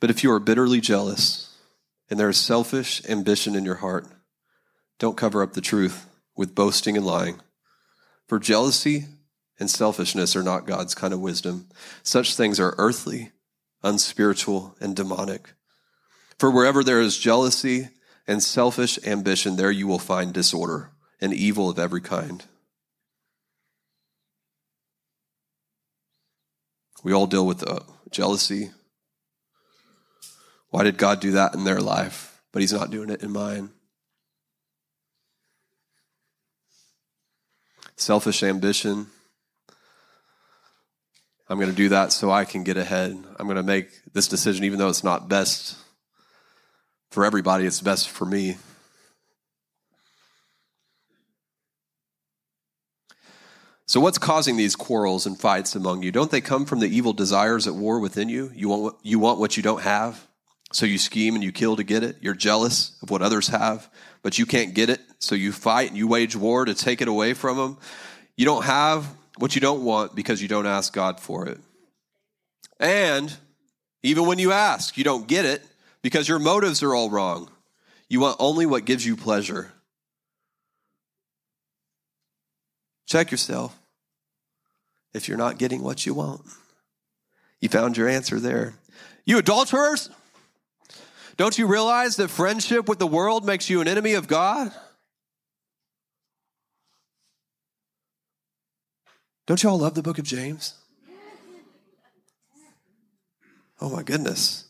But 0.00 0.08
if 0.08 0.24
you 0.24 0.32
are 0.32 0.40
bitterly 0.40 0.80
jealous 0.80 1.54
and 2.08 2.18
there 2.18 2.30
is 2.30 2.38
selfish 2.38 3.02
ambition 3.06 3.54
in 3.54 3.66
your 3.66 3.76
heart, 3.76 4.06
don't 4.98 5.18
cover 5.18 5.42
up 5.42 5.52
the 5.52 5.60
truth 5.60 6.06
with 6.34 6.54
boasting 6.54 6.96
and 6.96 7.04
lying. 7.04 7.38
For 8.26 8.38
jealousy 8.38 9.08
and 9.60 9.70
selfishness 9.70 10.34
are 10.34 10.42
not 10.42 10.66
God's 10.66 10.94
kind 10.94 11.12
of 11.12 11.20
wisdom. 11.20 11.68
Such 12.02 12.34
things 12.34 12.58
are 12.58 12.74
earthly, 12.78 13.30
unspiritual, 13.82 14.74
and 14.80 14.96
demonic. 14.96 15.52
For 16.38 16.50
wherever 16.50 16.82
there 16.82 17.00
is 17.00 17.18
jealousy 17.18 17.90
and 18.26 18.42
selfish 18.42 18.98
ambition, 19.06 19.56
there 19.56 19.70
you 19.70 19.86
will 19.86 19.98
find 19.98 20.32
disorder 20.32 20.90
and 21.20 21.34
evil 21.34 21.68
of 21.68 21.78
every 21.78 22.00
kind. 22.00 22.42
We 27.04 27.12
all 27.12 27.26
deal 27.26 27.46
with 27.46 27.66
uh, 27.68 27.80
jealousy. 28.10 28.70
Why 30.70 30.84
did 30.84 30.96
God 30.96 31.20
do 31.20 31.32
that 31.32 31.54
in 31.54 31.64
their 31.64 31.80
life, 31.80 32.40
but 32.52 32.62
He's 32.62 32.72
not 32.72 32.90
doing 32.90 33.10
it 33.10 33.22
in 33.22 33.30
mine? 33.30 33.70
Selfish 37.96 38.42
ambition. 38.42 39.08
I'm 41.50 41.58
going 41.58 41.68
to 41.68 41.76
do 41.76 41.88
that 41.88 42.12
so 42.12 42.30
I 42.30 42.44
can 42.44 42.62
get 42.62 42.76
ahead. 42.76 43.10
I'm 43.36 43.46
going 43.46 43.56
to 43.56 43.64
make 43.64 43.88
this 44.12 44.28
decision, 44.28 44.64
even 44.64 44.78
though 44.78 44.88
it's 44.88 45.02
not 45.02 45.28
best 45.28 45.76
for 47.10 47.24
everybody, 47.24 47.66
it's 47.66 47.80
best 47.80 48.08
for 48.08 48.24
me. 48.24 48.56
So, 53.84 53.98
what's 53.98 54.18
causing 54.18 54.56
these 54.56 54.76
quarrels 54.76 55.26
and 55.26 55.36
fights 55.36 55.74
among 55.74 56.04
you? 56.04 56.12
Don't 56.12 56.30
they 56.30 56.40
come 56.40 56.66
from 56.66 56.78
the 56.78 56.86
evil 56.86 57.12
desires 57.12 57.66
at 57.66 57.74
war 57.74 57.98
within 57.98 58.28
you? 58.28 58.52
You 58.54 58.68
want, 58.68 58.96
you 59.02 59.18
want 59.18 59.40
what 59.40 59.56
you 59.56 59.64
don't 59.64 59.82
have, 59.82 60.24
so 60.72 60.86
you 60.86 60.98
scheme 60.98 61.34
and 61.34 61.42
you 61.42 61.50
kill 61.50 61.74
to 61.74 61.82
get 61.82 62.04
it. 62.04 62.18
You're 62.20 62.34
jealous 62.34 62.96
of 63.02 63.10
what 63.10 63.22
others 63.22 63.48
have, 63.48 63.90
but 64.22 64.38
you 64.38 64.46
can't 64.46 64.72
get 64.72 64.88
it, 64.88 65.00
so 65.18 65.34
you 65.34 65.50
fight 65.50 65.88
and 65.88 65.98
you 65.98 66.06
wage 66.06 66.36
war 66.36 66.64
to 66.64 66.74
take 66.74 67.02
it 67.02 67.08
away 67.08 67.34
from 67.34 67.56
them. 67.56 67.78
You 68.36 68.44
don't 68.46 68.64
have 68.64 69.04
what 69.40 69.54
you 69.54 69.60
don't 69.60 69.82
want 69.82 70.14
because 70.14 70.42
you 70.42 70.48
don't 70.48 70.66
ask 70.66 70.92
God 70.92 71.18
for 71.18 71.46
it. 71.46 71.58
And 72.78 73.34
even 74.02 74.26
when 74.26 74.38
you 74.38 74.52
ask, 74.52 74.98
you 74.98 75.04
don't 75.04 75.26
get 75.26 75.46
it 75.46 75.62
because 76.02 76.28
your 76.28 76.38
motives 76.38 76.82
are 76.82 76.94
all 76.94 77.10
wrong. 77.10 77.50
You 78.08 78.20
want 78.20 78.36
only 78.38 78.66
what 78.66 78.84
gives 78.84 79.04
you 79.04 79.16
pleasure. 79.16 79.72
Check 83.06 83.30
yourself 83.30 83.76
if 85.14 85.26
you're 85.26 85.38
not 85.38 85.58
getting 85.58 85.82
what 85.82 86.04
you 86.04 86.14
want. 86.14 86.42
You 87.60 87.68
found 87.68 87.96
your 87.96 88.08
answer 88.08 88.38
there. 88.38 88.74
You 89.24 89.38
adulterers, 89.38 90.10
don't 91.36 91.56
you 91.56 91.66
realize 91.66 92.16
that 92.16 92.28
friendship 92.28 92.88
with 92.88 92.98
the 92.98 93.06
world 93.06 93.44
makes 93.46 93.70
you 93.70 93.80
an 93.80 93.88
enemy 93.88 94.14
of 94.14 94.28
God? 94.28 94.70
Don't 99.50 99.64
y'all 99.64 99.80
love 99.80 99.94
the 99.94 100.02
book 100.02 100.20
of 100.20 100.24
James? 100.24 100.74
Oh 103.80 103.90
my 103.90 104.04
goodness. 104.04 104.64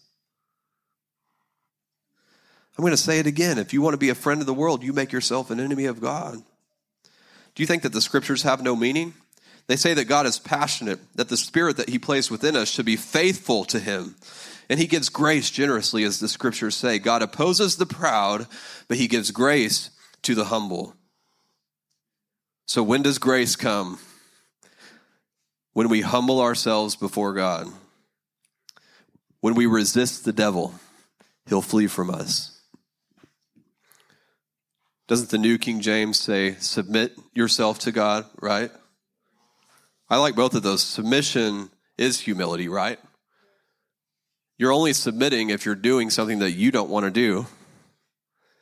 I'm 2.78 2.82
going 2.82 2.92
to 2.92 2.96
say 2.96 3.18
it 3.18 3.26
again. 3.26 3.58
If 3.58 3.74
you 3.74 3.82
want 3.82 3.92
to 3.92 3.98
be 3.98 4.08
a 4.08 4.14
friend 4.14 4.40
of 4.40 4.46
the 4.46 4.54
world, 4.54 4.82
you 4.82 4.94
make 4.94 5.12
yourself 5.12 5.50
an 5.50 5.60
enemy 5.60 5.84
of 5.84 6.00
God. 6.00 6.36
Do 7.54 7.62
you 7.62 7.66
think 7.66 7.82
that 7.82 7.92
the 7.92 8.00
scriptures 8.00 8.44
have 8.44 8.62
no 8.62 8.74
meaning? 8.74 9.12
They 9.66 9.76
say 9.76 9.92
that 9.92 10.06
God 10.06 10.24
is 10.24 10.38
passionate, 10.38 10.98
that 11.14 11.28
the 11.28 11.36
spirit 11.36 11.76
that 11.76 11.90
he 11.90 11.98
placed 11.98 12.30
within 12.30 12.56
us 12.56 12.70
should 12.70 12.86
be 12.86 12.96
faithful 12.96 13.66
to 13.66 13.78
him. 13.78 14.16
And 14.70 14.80
he 14.80 14.86
gives 14.86 15.10
grace 15.10 15.50
generously, 15.50 16.04
as 16.04 16.20
the 16.20 16.28
scriptures 16.28 16.74
say. 16.74 16.98
God 16.98 17.20
opposes 17.20 17.76
the 17.76 17.84
proud, 17.84 18.46
but 18.88 18.96
he 18.96 19.08
gives 19.08 19.30
grace 19.30 19.90
to 20.22 20.34
the 20.34 20.46
humble. 20.46 20.94
So 22.66 22.82
when 22.82 23.02
does 23.02 23.18
grace 23.18 23.56
come? 23.56 23.98
When 25.72 25.88
we 25.88 26.00
humble 26.00 26.40
ourselves 26.40 26.96
before 26.96 27.34
God. 27.34 27.68
When 29.40 29.54
we 29.54 29.66
resist 29.66 30.24
the 30.24 30.32
devil, 30.32 30.74
he'll 31.46 31.62
flee 31.62 31.86
from 31.86 32.10
us. 32.10 32.60
Doesn't 35.08 35.30
the 35.30 35.38
New 35.38 35.58
King 35.58 35.80
James 35.80 36.20
say, 36.20 36.54
submit 36.60 37.18
yourself 37.34 37.78
to 37.80 37.92
God, 37.92 38.26
right? 38.40 38.70
I 40.08 40.18
like 40.18 40.36
both 40.36 40.54
of 40.54 40.62
those. 40.62 40.82
Submission 40.82 41.70
is 41.96 42.20
humility, 42.20 42.68
right? 42.68 42.98
You're 44.58 44.72
only 44.72 44.92
submitting 44.92 45.50
if 45.50 45.64
you're 45.64 45.74
doing 45.74 46.10
something 46.10 46.40
that 46.40 46.52
you 46.52 46.70
don't 46.70 46.90
want 46.90 47.04
to 47.04 47.10
do 47.10 47.46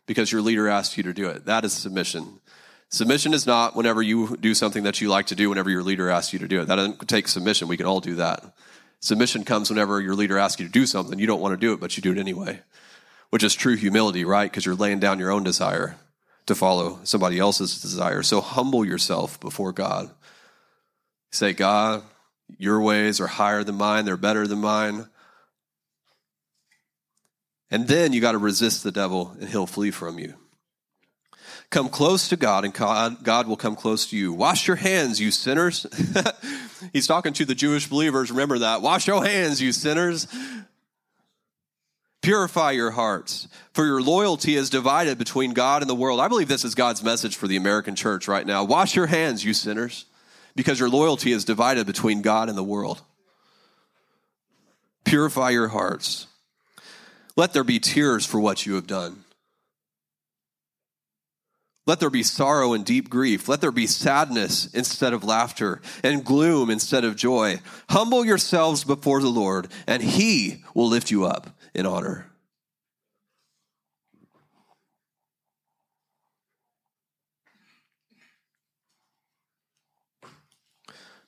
because 0.06 0.30
your 0.30 0.40
leader 0.40 0.68
asked 0.68 0.96
you 0.96 1.02
to 1.02 1.12
do 1.12 1.28
it. 1.28 1.46
That 1.46 1.64
is 1.64 1.72
submission. 1.72 2.37
Submission 2.90 3.34
is 3.34 3.46
not 3.46 3.76
whenever 3.76 4.00
you 4.00 4.36
do 4.38 4.54
something 4.54 4.84
that 4.84 5.00
you 5.00 5.08
like 5.08 5.26
to 5.26 5.34
do 5.34 5.50
whenever 5.50 5.68
your 5.68 5.82
leader 5.82 6.08
asks 6.08 6.32
you 6.32 6.38
to 6.38 6.48
do 6.48 6.62
it. 6.62 6.68
That 6.68 6.76
doesn't 6.76 7.08
take 7.08 7.28
submission. 7.28 7.68
We 7.68 7.76
can 7.76 7.86
all 7.86 8.00
do 8.00 8.14
that. 8.14 8.42
Submission 9.00 9.44
comes 9.44 9.68
whenever 9.68 10.00
your 10.00 10.14
leader 10.14 10.38
asks 10.38 10.60
you 10.60 10.66
to 10.66 10.72
do 10.72 10.86
something. 10.86 11.18
You 11.18 11.26
don't 11.26 11.40
want 11.40 11.52
to 11.52 11.66
do 11.66 11.72
it, 11.72 11.80
but 11.80 11.96
you 11.96 12.02
do 12.02 12.12
it 12.12 12.18
anyway, 12.18 12.60
which 13.30 13.44
is 13.44 13.54
true 13.54 13.76
humility, 13.76 14.24
right? 14.24 14.50
Because 14.50 14.64
you're 14.64 14.74
laying 14.74 15.00
down 15.00 15.18
your 15.18 15.30
own 15.30 15.44
desire 15.44 15.96
to 16.46 16.54
follow 16.54 16.98
somebody 17.04 17.38
else's 17.38 17.80
desire. 17.80 18.22
So 18.22 18.40
humble 18.40 18.84
yourself 18.84 19.38
before 19.38 19.72
God. 19.72 20.10
Say, 21.30 21.52
God, 21.52 22.02
your 22.56 22.80
ways 22.80 23.20
are 23.20 23.26
higher 23.26 23.62
than 23.62 23.74
mine, 23.74 24.06
they're 24.06 24.16
better 24.16 24.46
than 24.46 24.60
mine. 24.60 25.08
And 27.70 27.86
then 27.86 28.14
you 28.14 28.22
got 28.22 28.32
to 28.32 28.38
resist 28.38 28.82
the 28.82 28.90
devil 28.90 29.36
and 29.38 29.50
he'll 29.50 29.66
flee 29.66 29.90
from 29.90 30.18
you. 30.18 30.34
Come 31.70 31.90
close 31.90 32.28
to 32.28 32.36
God 32.36 32.64
and 32.64 32.72
God, 32.72 33.46
will 33.46 33.56
come 33.56 33.76
close 33.76 34.06
to 34.08 34.16
you. 34.16 34.32
Wash 34.32 34.66
your 34.66 34.76
hands, 34.76 35.20
you 35.20 35.30
sinners. 35.30 35.86
He's 36.92 37.06
talking 37.06 37.34
to 37.34 37.44
the 37.44 37.54
Jewish 37.54 37.88
believers. 37.88 38.30
Remember 38.30 38.60
that. 38.60 38.80
Wash 38.80 39.06
your 39.06 39.22
hands, 39.22 39.60
you 39.60 39.72
sinners. 39.72 40.26
Purify 42.22 42.72
your 42.72 42.90
hearts, 42.90 43.48
for 43.72 43.86
your 43.86 44.02
loyalty 44.02 44.56
is 44.56 44.70
divided 44.70 45.18
between 45.18 45.52
God 45.52 45.82
and 45.82 45.88
the 45.88 45.94
world. 45.94 46.20
I 46.20 46.28
believe 46.28 46.48
this 46.48 46.64
is 46.64 46.74
God's 46.74 47.02
message 47.02 47.36
for 47.36 47.46
the 47.46 47.56
American 47.56 47.94
church 47.94 48.26
right 48.26 48.46
now. 48.46 48.64
Wash 48.64 48.96
your 48.96 49.06
hands, 49.06 49.44
you 49.44 49.54
sinners, 49.54 50.04
because 50.56 50.80
your 50.80 50.88
loyalty 50.88 51.32
is 51.32 51.44
divided 51.44 51.86
between 51.86 52.22
God 52.22 52.48
and 52.48 52.58
the 52.58 52.64
world. 52.64 53.02
Purify 55.04 55.50
your 55.50 55.68
hearts. 55.68 56.26
Let 57.36 57.52
there 57.52 57.64
be 57.64 57.78
tears 57.78 58.26
for 58.26 58.40
what 58.40 58.66
you 58.66 58.74
have 58.74 58.86
done. 58.86 59.24
Let 61.88 62.00
there 62.00 62.10
be 62.10 62.22
sorrow 62.22 62.74
and 62.74 62.84
deep 62.84 63.08
grief. 63.08 63.48
Let 63.48 63.62
there 63.62 63.72
be 63.72 63.86
sadness 63.86 64.66
instead 64.74 65.14
of 65.14 65.24
laughter 65.24 65.80
and 66.04 66.22
gloom 66.22 66.68
instead 66.68 67.02
of 67.02 67.16
joy. 67.16 67.60
Humble 67.88 68.26
yourselves 68.26 68.84
before 68.84 69.22
the 69.22 69.30
Lord, 69.30 69.68
and 69.86 70.02
He 70.02 70.62
will 70.74 70.86
lift 70.86 71.10
you 71.10 71.24
up 71.24 71.48
in 71.74 71.86
honor. 71.86 72.26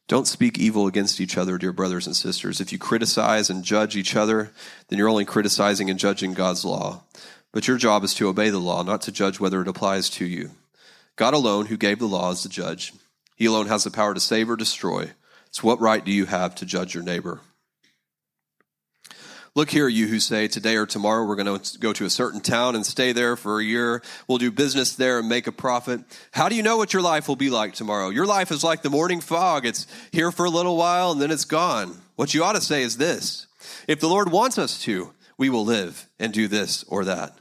Don't 0.09 0.27
speak 0.27 0.59
evil 0.59 0.87
against 0.87 1.21
each 1.23 1.39
other, 1.39 1.57
dear 1.57 1.73
brothers 1.73 2.07
and 2.07 2.17
sisters. 2.17 2.61
If 2.61 2.71
you 2.71 2.79
criticize 2.79 3.49
and 3.49 3.65
judge 3.65 3.97
each 3.97 4.15
other, 4.15 4.53
then 4.89 4.99
you're 4.99 5.09
only 5.09 5.25
criticizing 5.25 5.89
and 5.89 5.99
judging 5.99 6.35
God's 6.35 6.67
law. 6.67 7.05
But 7.53 7.67
your 7.67 7.79
job 7.79 8.05
is 8.05 8.15
to 8.15 8.29
obey 8.29 8.51
the 8.51 8.59
law, 8.59 8.83
not 8.83 9.03
to 9.03 9.13
judge 9.13 9.41
whether 9.41 9.61
it 9.61 9.69
applies 9.69 10.09
to 10.11 10.25
you. 10.25 10.51
God 11.17 11.35
alone, 11.35 11.67
who 11.67 11.77
gave 11.77 11.99
the 11.99 12.07
law, 12.07 12.31
is 12.31 12.43
the 12.43 12.49
judge. 12.49 12.93
He 13.37 13.47
alone 13.47 13.67
has 13.67 13.85
the 13.85 13.91
power 13.91 14.15
to 14.15 14.21
save 14.21 14.49
or 14.49 14.57
destroy. 14.57 15.11
So, 15.51 15.63
what 15.63 15.81
right 15.81 16.05
do 16.05 16.13
you 16.13 16.27
have 16.27 16.55
to 16.57 16.67
judge 16.67 16.95
your 16.95 17.03
neighbor? 17.03 17.41
Look 19.57 19.71
here, 19.71 19.89
you 19.89 20.07
who 20.07 20.21
say, 20.21 20.47
Today 20.47 20.77
or 20.77 20.87
tomorrow 20.87 21.27
we're 21.27 21.37
going 21.37 21.59
to 21.59 21.79
go 21.79 21.93
to 21.93 22.05
a 22.05 22.11
certain 22.11 22.41
town 22.41 22.77
and 22.77 22.87
stay 22.87 23.13
there 23.13 23.35
for 23.35 23.59
a 23.59 23.65
year. 23.65 24.01
We'll 24.29 24.39
do 24.39 24.53
business 24.53 24.95
there 24.95 25.19
and 25.19 25.29
make 25.29 25.49
a 25.49 25.53
profit. 25.53 26.03
How 26.31 26.49
do 26.49 26.55
you 26.55 26.63
know 26.63 26.77
what 26.77 26.93
your 26.93 27.03
life 27.03 27.27
will 27.27 27.37
be 27.37 27.51
like 27.51 27.75
tomorrow? 27.75 28.11
Your 28.11 28.27
life 28.27 28.53
is 28.53 28.63
like 28.63 28.83
the 28.83 28.91
morning 28.91 29.21
fog. 29.21 29.67
It's 29.67 29.89
here 30.13 30.31
for 30.31 30.45
a 30.45 30.51
little 30.51 30.77
while 30.77 31.11
and 31.11 31.21
then 31.21 31.33
it's 31.33 31.45
gone. 31.45 31.97
What 32.15 32.33
you 32.33 32.45
ought 32.45 32.53
to 32.53 32.61
say 32.61 32.83
is 32.83 32.97
this 32.97 33.49
If 33.89 33.99
the 33.99 34.09
Lord 34.09 34.31
wants 34.31 34.57
us 34.57 34.81
to, 34.83 35.13
we 35.41 35.49
will 35.49 35.65
live 35.65 36.07
and 36.19 36.35
do 36.35 36.47
this 36.47 36.85
or 36.87 37.03
that. 37.07 37.33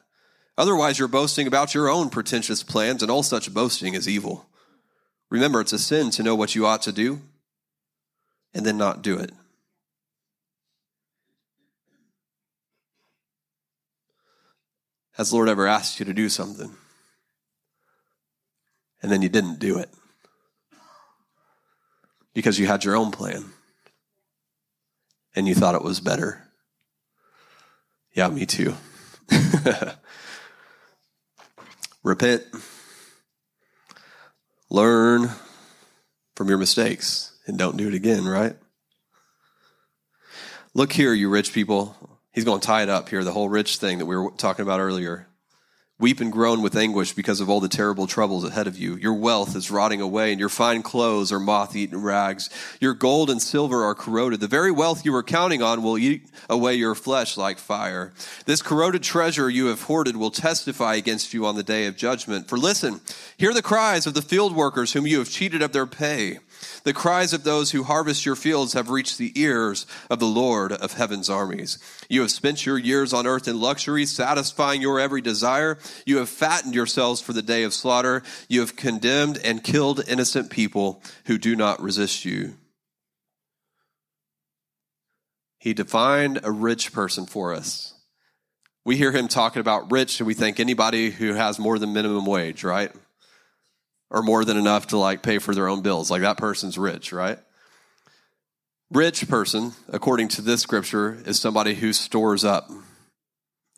Otherwise, 0.58 0.98
you're 0.98 1.10
boasting 1.10 1.48
about 1.48 1.76
your 1.76 1.90
own 1.90 2.10
pretentious 2.10 2.64
plans, 2.64 3.04
and 3.04 3.12
all 3.12 3.24
such 3.24 3.54
boasting 3.54 3.94
is 3.94 4.08
evil. 4.08 4.48
Remember, 5.30 5.60
it's 5.60 5.74
a 5.74 5.80
sin 5.80 6.10
to 6.12 6.24
know 6.24 6.34
what 6.34 6.56
you 6.56 6.66
ought 6.66 6.82
to 6.84 6.94
do 6.94 7.20
and 8.54 8.66
then 8.66 8.78
not 8.78 9.02
do 9.02 9.18
it. 9.20 9.34
Has 15.12 15.32
the 15.32 15.36
Lord 15.36 15.50
ever 15.50 15.68
asked 15.68 16.00
you 16.00 16.06
to 16.06 16.14
do 16.14 16.30
something? 16.30 16.72
And 19.04 19.12
then 19.12 19.22
you 19.22 19.28
didn't 19.28 19.60
do 19.60 19.78
it 19.78 19.90
because 22.34 22.58
you 22.58 22.66
had 22.66 22.86
your 22.86 22.96
own 22.96 23.12
plan 23.12 23.52
and 25.36 25.50
you 25.50 25.54
thought 25.54 25.76
it 25.76 25.84
was 25.84 26.00
better. 26.00 26.49
Yeah, 28.20 28.28
me 28.28 28.46
too. 28.46 28.76
Repent, 32.04 32.44
learn 34.70 35.30
from 36.36 36.50
your 36.50 36.58
mistakes, 36.58 37.32
and 37.48 37.58
don't 37.58 37.78
do 37.78 37.88
it 37.88 37.94
again, 37.94 38.26
right? 38.26 38.58
Look 40.74 40.92
here, 40.92 41.14
you 41.14 41.30
rich 41.30 41.54
people. 41.54 41.96
He's 42.34 42.44
going 42.44 42.60
to 42.60 42.68
tie 42.68 42.84
it 42.84 42.90
up 42.90 43.08
here, 43.08 43.24
the 43.24 43.32
whole 43.32 43.48
rich 43.48 43.78
thing 43.78 44.00
that 44.00 44.06
we 44.06 44.18
were 44.18 44.32
talking 44.32 44.64
about 44.64 44.82
earlier. 44.82 45.29
Weep 46.02 46.22
and 46.22 46.32
groan 46.32 46.62
with 46.62 46.78
anguish 46.78 47.12
because 47.12 47.42
of 47.42 47.50
all 47.50 47.60
the 47.60 47.68
terrible 47.68 48.08
troubles 48.08 48.46
ahead 48.46 48.68
of 48.68 48.78
you. 48.78 48.96
Your 48.96 49.14
wealth 49.14 49.54
is 49.54 49.70
rotting 49.70 50.00
away, 50.00 50.32
and 50.32 50.40
your 50.40 50.48
fine 50.48 50.82
clothes 50.82 51.30
are 51.30 51.42
moth 51.42 51.76
eaten 51.76 52.02
rags. 52.02 52.50
Your 52.80 52.94
gold 52.94 53.30
and 53.30 53.42
silver 53.42 53.84
are 53.84 53.96
corroded. 53.96 54.40
The 54.40 54.48
very 54.48 54.72
wealth 54.72 55.04
you 55.04 55.12
were 55.12 55.24
counting 55.24 55.62
on 55.62 55.84
will 55.84 55.98
eat 55.98 56.30
away 56.50 56.76
your 56.76 56.96
flesh 56.96 57.36
like 57.36 57.60
fire. 57.60 58.14
This 58.46 58.62
corroded 58.62 59.04
treasure 59.04 59.50
you 59.50 59.66
have 59.66 59.82
hoarded 59.82 60.16
will 60.16 60.32
testify 60.32 60.96
against 60.96 61.34
you 61.34 61.46
on 61.46 61.56
the 61.56 61.64
day 61.64 61.86
of 61.86 61.98
judgment. 61.98 62.48
For 62.48 62.58
listen, 62.58 63.02
hear 63.36 63.54
the 63.54 63.62
cries 63.62 64.08
of 64.08 64.14
the 64.14 64.22
field 64.22 64.56
workers 64.56 64.94
whom 64.94 65.06
you 65.06 65.20
have 65.20 65.30
cheated 65.30 65.62
of 65.62 65.74
their 65.74 65.86
pay. 65.86 66.40
The 66.84 66.94
cries 66.94 67.34
of 67.34 67.44
those 67.44 67.72
who 67.72 67.84
harvest 67.84 68.26
your 68.26 68.36
fields 68.36 68.74
have 68.74 68.90
reached 68.90 69.18
the 69.18 69.32
ears 69.40 69.86
of 70.10 70.20
the 70.20 70.26
Lord 70.26 70.72
of 70.72 70.94
heaven's 70.94 71.30
armies. 71.30 71.78
You 72.10 72.22
have 72.22 72.32
spent 72.32 72.66
your 72.66 72.78
years 72.78 73.14
on 73.14 73.28
earth 73.28 73.48
in 73.48 73.60
luxury, 73.60 74.06
satisfying 74.06 74.82
your 74.82 75.00
every 75.00 75.22
desire. 75.22 75.78
You 76.06 76.18
have 76.18 76.30
fattened 76.30 76.76
yourselves 76.76 77.22
for 77.22 77.34
the 77.34 77.42
day 77.42 77.64
of 77.64 77.74
slaughter. 77.74 78.24
You 78.48 78.62
have 78.62 78.76
condemned 78.76 79.40
and 79.44 79.64
killed 79.64 80.02
innocent 80.08 80.50
people 80.50 81.04
who 81.26 81.38
do 81.38 81.56
not 81.56 81.82
resist 81.82 82.26
you. 82.26 82.56
He 85.60 85.74
defined 85.74 86.40
a 86.44 86.52
rich 86.52 86.94
person 86.94 87.26
for 87.26 87.54
us. 87.54 87.94
We 88.86 88.96
hear 88.96 89.12
him 89.12 89.28
talking 89.28 89.60
about 89.60 89.92
rich 89.92 90.20
and 90.20 90.28
we 90.28 90.34
think 90.34 90.60
anybody 90.60 91.12
who 91.12 91.34
has 91.34 91.60
more 91.60 91.78
than 91.78 91.94
minimum 91.94 92.26
wage, 92.26 92.64
right? 92.64 92.92
Or 94.10 94.24
more 94.24 94.44
than 94.44 94.58
enough 94.58 94.88
to 94.88 94.98
like 94.98 95.22
pay 95.22 95.38
for 95.38 95.54
their 95.54 95.68
own 95.68 95.82
bills. 95.82 96.10
Like 96.10 96.22
that 96.22 96.38
person's 96.38 96.78
rich, 96.78 97.12
right? 97.12 97.40
Rich 98.92 99.28
person, 99.30 99.74
according 99.90 100.30
to 100.30 100.42
this 100.42 100.62
scripture, 100.62 101.22
is 101.26 101.40
somebody 101.40 101.76
who 101.76 101.94
stores 101.94 102.44
up 102.44 102.70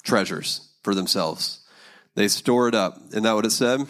treasures 0.04 0.70
for 0.84 0.96
themselves. 0.96 1.60
They 2.16 2.28
store 2.28 2.68
it 2.70 2.76
up. 2.76 2.98
Isn't 3.10 3.24
that 3.24 3.34
what 3.34 3.46
it 3.46 3.52
said? 3.52 3.82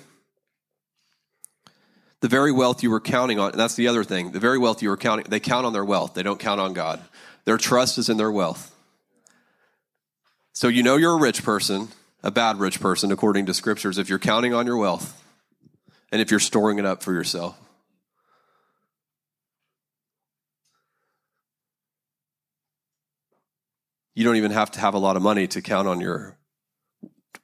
The 2.21 2.27
very 2.27 2.51
wealth 2.51 2.83
you 2.83 2.89
were 2.89 2.99
counting 2.99 3.39
on, 3.39 3.51
and 3.51 3.59
that's 3.59 3.75
the 3.75 3.87
other 3.87 4.03
thing. 4.03 4.31
The 4.31 4.39
very 4.39 4.57
wealth 4.57 4.81
you 4.81 4.89
were 4.89 4.97
counting, 4.97 5.25
they 5.29 5.39
count 5.39 5.65
on 5.65 5.73
their 5.73 5.85
wealth. 5.85 6.13
They 6.13 6.23
don't 6.23 6.39
count 6.39 6.59
on 6.59 6.73
God. 6.73 7.01
Their 7.45 7.57
trust 7.57 7.97
is 7.97 8.09
in 8.09 8.17
their 8.17 8.31
wealth. 8.31 8.75
So 10.53 10.67
you 10.67 10.83
know 10.83 10.97
you're 10.97 11.17
a 11.17 11.21
rich 11.21 11.43
person, 11.43 11.87
a 12.23 12.29
bad 12.29 12.59
rich 12.59 12.79
person, 12.79 13.11
according 13.11 13.47
to 13.47 13.53
scriptures, 13.53 13.97
if 13.97 14.09
you're 14.09 14.19
counting 14.19 14.53
on 14.53 14.67
your 14.67 14.77
wealth 14.77 15.20
and 16.11 16.21
if 16.21 16.29
you're 16.31 16.39
storing 16.39 16.79
it 16.79 16.85
up 16.85 17.03
for 17.03 17.13
yourself. 17.13 17.57
You 24.13 24.25
don't 24.25 24.35
even 24.35 24.51
have 24.51 24.71
to 24.71 24.79
have 24.79 24.93
a 24.93 24.99
lot 24.99 25.15
of 25.15 25.23
money 25.23 25.47
to 25.47 25.61
count 25.61 25.87
on 25.87 26.01
your 26.01 26.37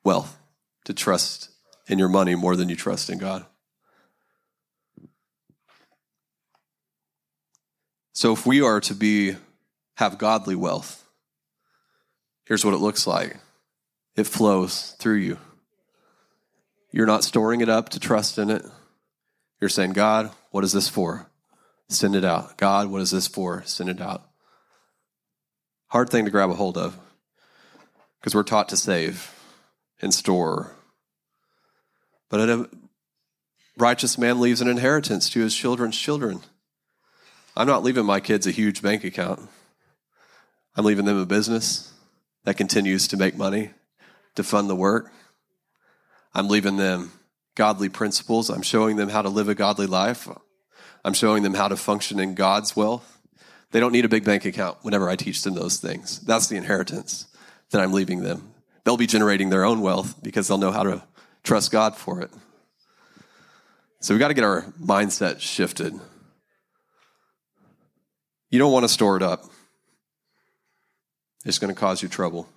wealth, 0.03 0.38
to 0.86 0.93
trust 0.93 1.49
in 1.88 1.97
your 1.97 2.10
money 2.10 2.36
more 2.36 2.56
than 2.56 2.67
you 2.67 2.75
trust 2.75 3.10
in 3.10 3.17
God. 3.17 3.45
So 8.12 8.34
if 8.34 8.45
we 8.45 8.62
are 8.62 8.82
to 8.82 8.95
be 8.95 9.36
have 9.95 10.17
godly 10.17 10.56
wealth, 10.56 11.08
here's 12.45 12.65
what 12.65 12.73
it 12.73 12.80
looks 12.80 13.08
like. 13.08 13.38
It 14.15 14.25
flows 14.25 14.95
through 14.99 15.17
you. 15.17 15.38
You're 16.98 17.06
not 17.06 17.24
storing 17.24 17.62
it 17.62 17.70
up 17.70 17.90
to 17.90 18.00
trust 18.00 18.40
in 18.40 18.50
it. 18.50 18.66
You're 19.62 19.70
saying, 19.70 19.92
God, 19.92 20.32
what 20.50 20.64
is 20.64 20.72
this 20.72 20.90
for? 20.90 21.30
Send 21.90 22.16
it 22.16 22.26
out. 22.26 22.58
God, 22.58 22.88
what 22.88 23.04
is 23.04 23.12
this 23.12 23.28
for? 23.28 23.62
Send 23.68 23.92
it 23.92 24.02
out. 24.02 24.28
Hard 25.90 26.10
thing 26.10 26.26
to 26.26 26.32
grab 26.32 26.50
a 26.50 26.56
hold 26.56 26.76
of 26.76 26.98
because 28.20 28.34
we're 28.34 28.42
taught 28.42 28.70
to 28.70 28.78
save 28.78 29.32
and 30.02 30.12
store. 30.12 30.74
But 32.30 32.50
a 32.50 32.62
uh, 32.62 32.66
righteous 33.78 34.18
man 34.18 34.40
leaves 34.40 34.62
an 34.62 34.68
inheritance 34.68 35.30
to 35.30 35.42
his 35.42 35.54
children's 35.54 36.00
children. 36.00 36.42
I'm 37.56 37.68
not 37.68 37.84
leaving 37.84 38.08
my 38.08 38.20
kids 38.20 38.48
a 38.48 38.52
huge 38.52 38.82
bank 38.82 39.04
account. 39.04 39.48
I'm 40.76 40.84
leaving 40.84 41.06
them 41.06 41.22
a 41.22 41.28
business 41.28 41.94
that 42.46 42.58
continues 42.58 43.08
to 43.10 43.18
make 43.18 43.38
money 43.38 43.70
to 44.34 44.42
fund 44.42 44.68
the 44.68 44.76
work. 44.76 45.12
I'm 46.38 46.50
leaving 46.50 46.78
them 46.78 47.12
godly 47.56 47.89
principles. 47.89 48.52
I'm 48.52 48.62
showing 48.62 48.95
them 48.95 49.10
how 49.10 49.23
to 49.23 49.30
live 49.30 49.50
a 49.50 49.56
godly 49.56 49.88
life. 49.88 50.30
I'm 51.04 51.15
showing 51.15 51.41
them 51.41 51.56
how 51.56 51.67
to 51.67 51.76
function 51.76 52.19
in 52.19 52.36
God's 52.36 52.76
wealth. 52.76 53.19
They 53.71 53.80
don't 53.80 53.91
need 53.91 54.06
a 54.06 54.10
big 54.10 54.23
bank 54.23 54.45
account 54.45 54.78
whenever 54.84 55.10
I 55.10 55.15
teach 55.15 55.41
them 55.41 55.56
those 55.56 55.78
things. 55.78 56.19
That's 56.19 56.45
the 56.45 56.56
inheritance 56.56 57.26
that 57.71 57.82
I'm 57.82 57.91
leaving 57.91 58.21
them. 58.21 58.54
They'll 58.84 58.97
be 58.97 59.08
generating 59.08 59.50
their 59.50 59.65
own 59.65 59.82
wealth 59.82 60.21
because 60.21 60.47
they'll 60.47 60.60
know 60.60 60.71
how 60.71 60.84
to 60.84 61.02
trust 61.43 61.71
God 61.71 61.95
for 61.95 62.21
it. 62.21 62.30
So 64.00 64.13
we 64.13 64.19
got 64.19 64.28
to 64.28 64.36
get 64.36 64.43
our 64.43 64.62
mindset 64.80 65.39
shifted. 65.39 66.00
You 68.52 68.60
don't 68.60 68.71
want 68.71 68.84
to 68.84 68.89
store 68.89 69.17
it 69.17 69.23
up. 69.23 69.43
It's 71.45 71.58
going 71.58 71.73
to 71.73 71.80
cause 71.80 72.04
you 72.04 72.10
trouble. 72.10 72.47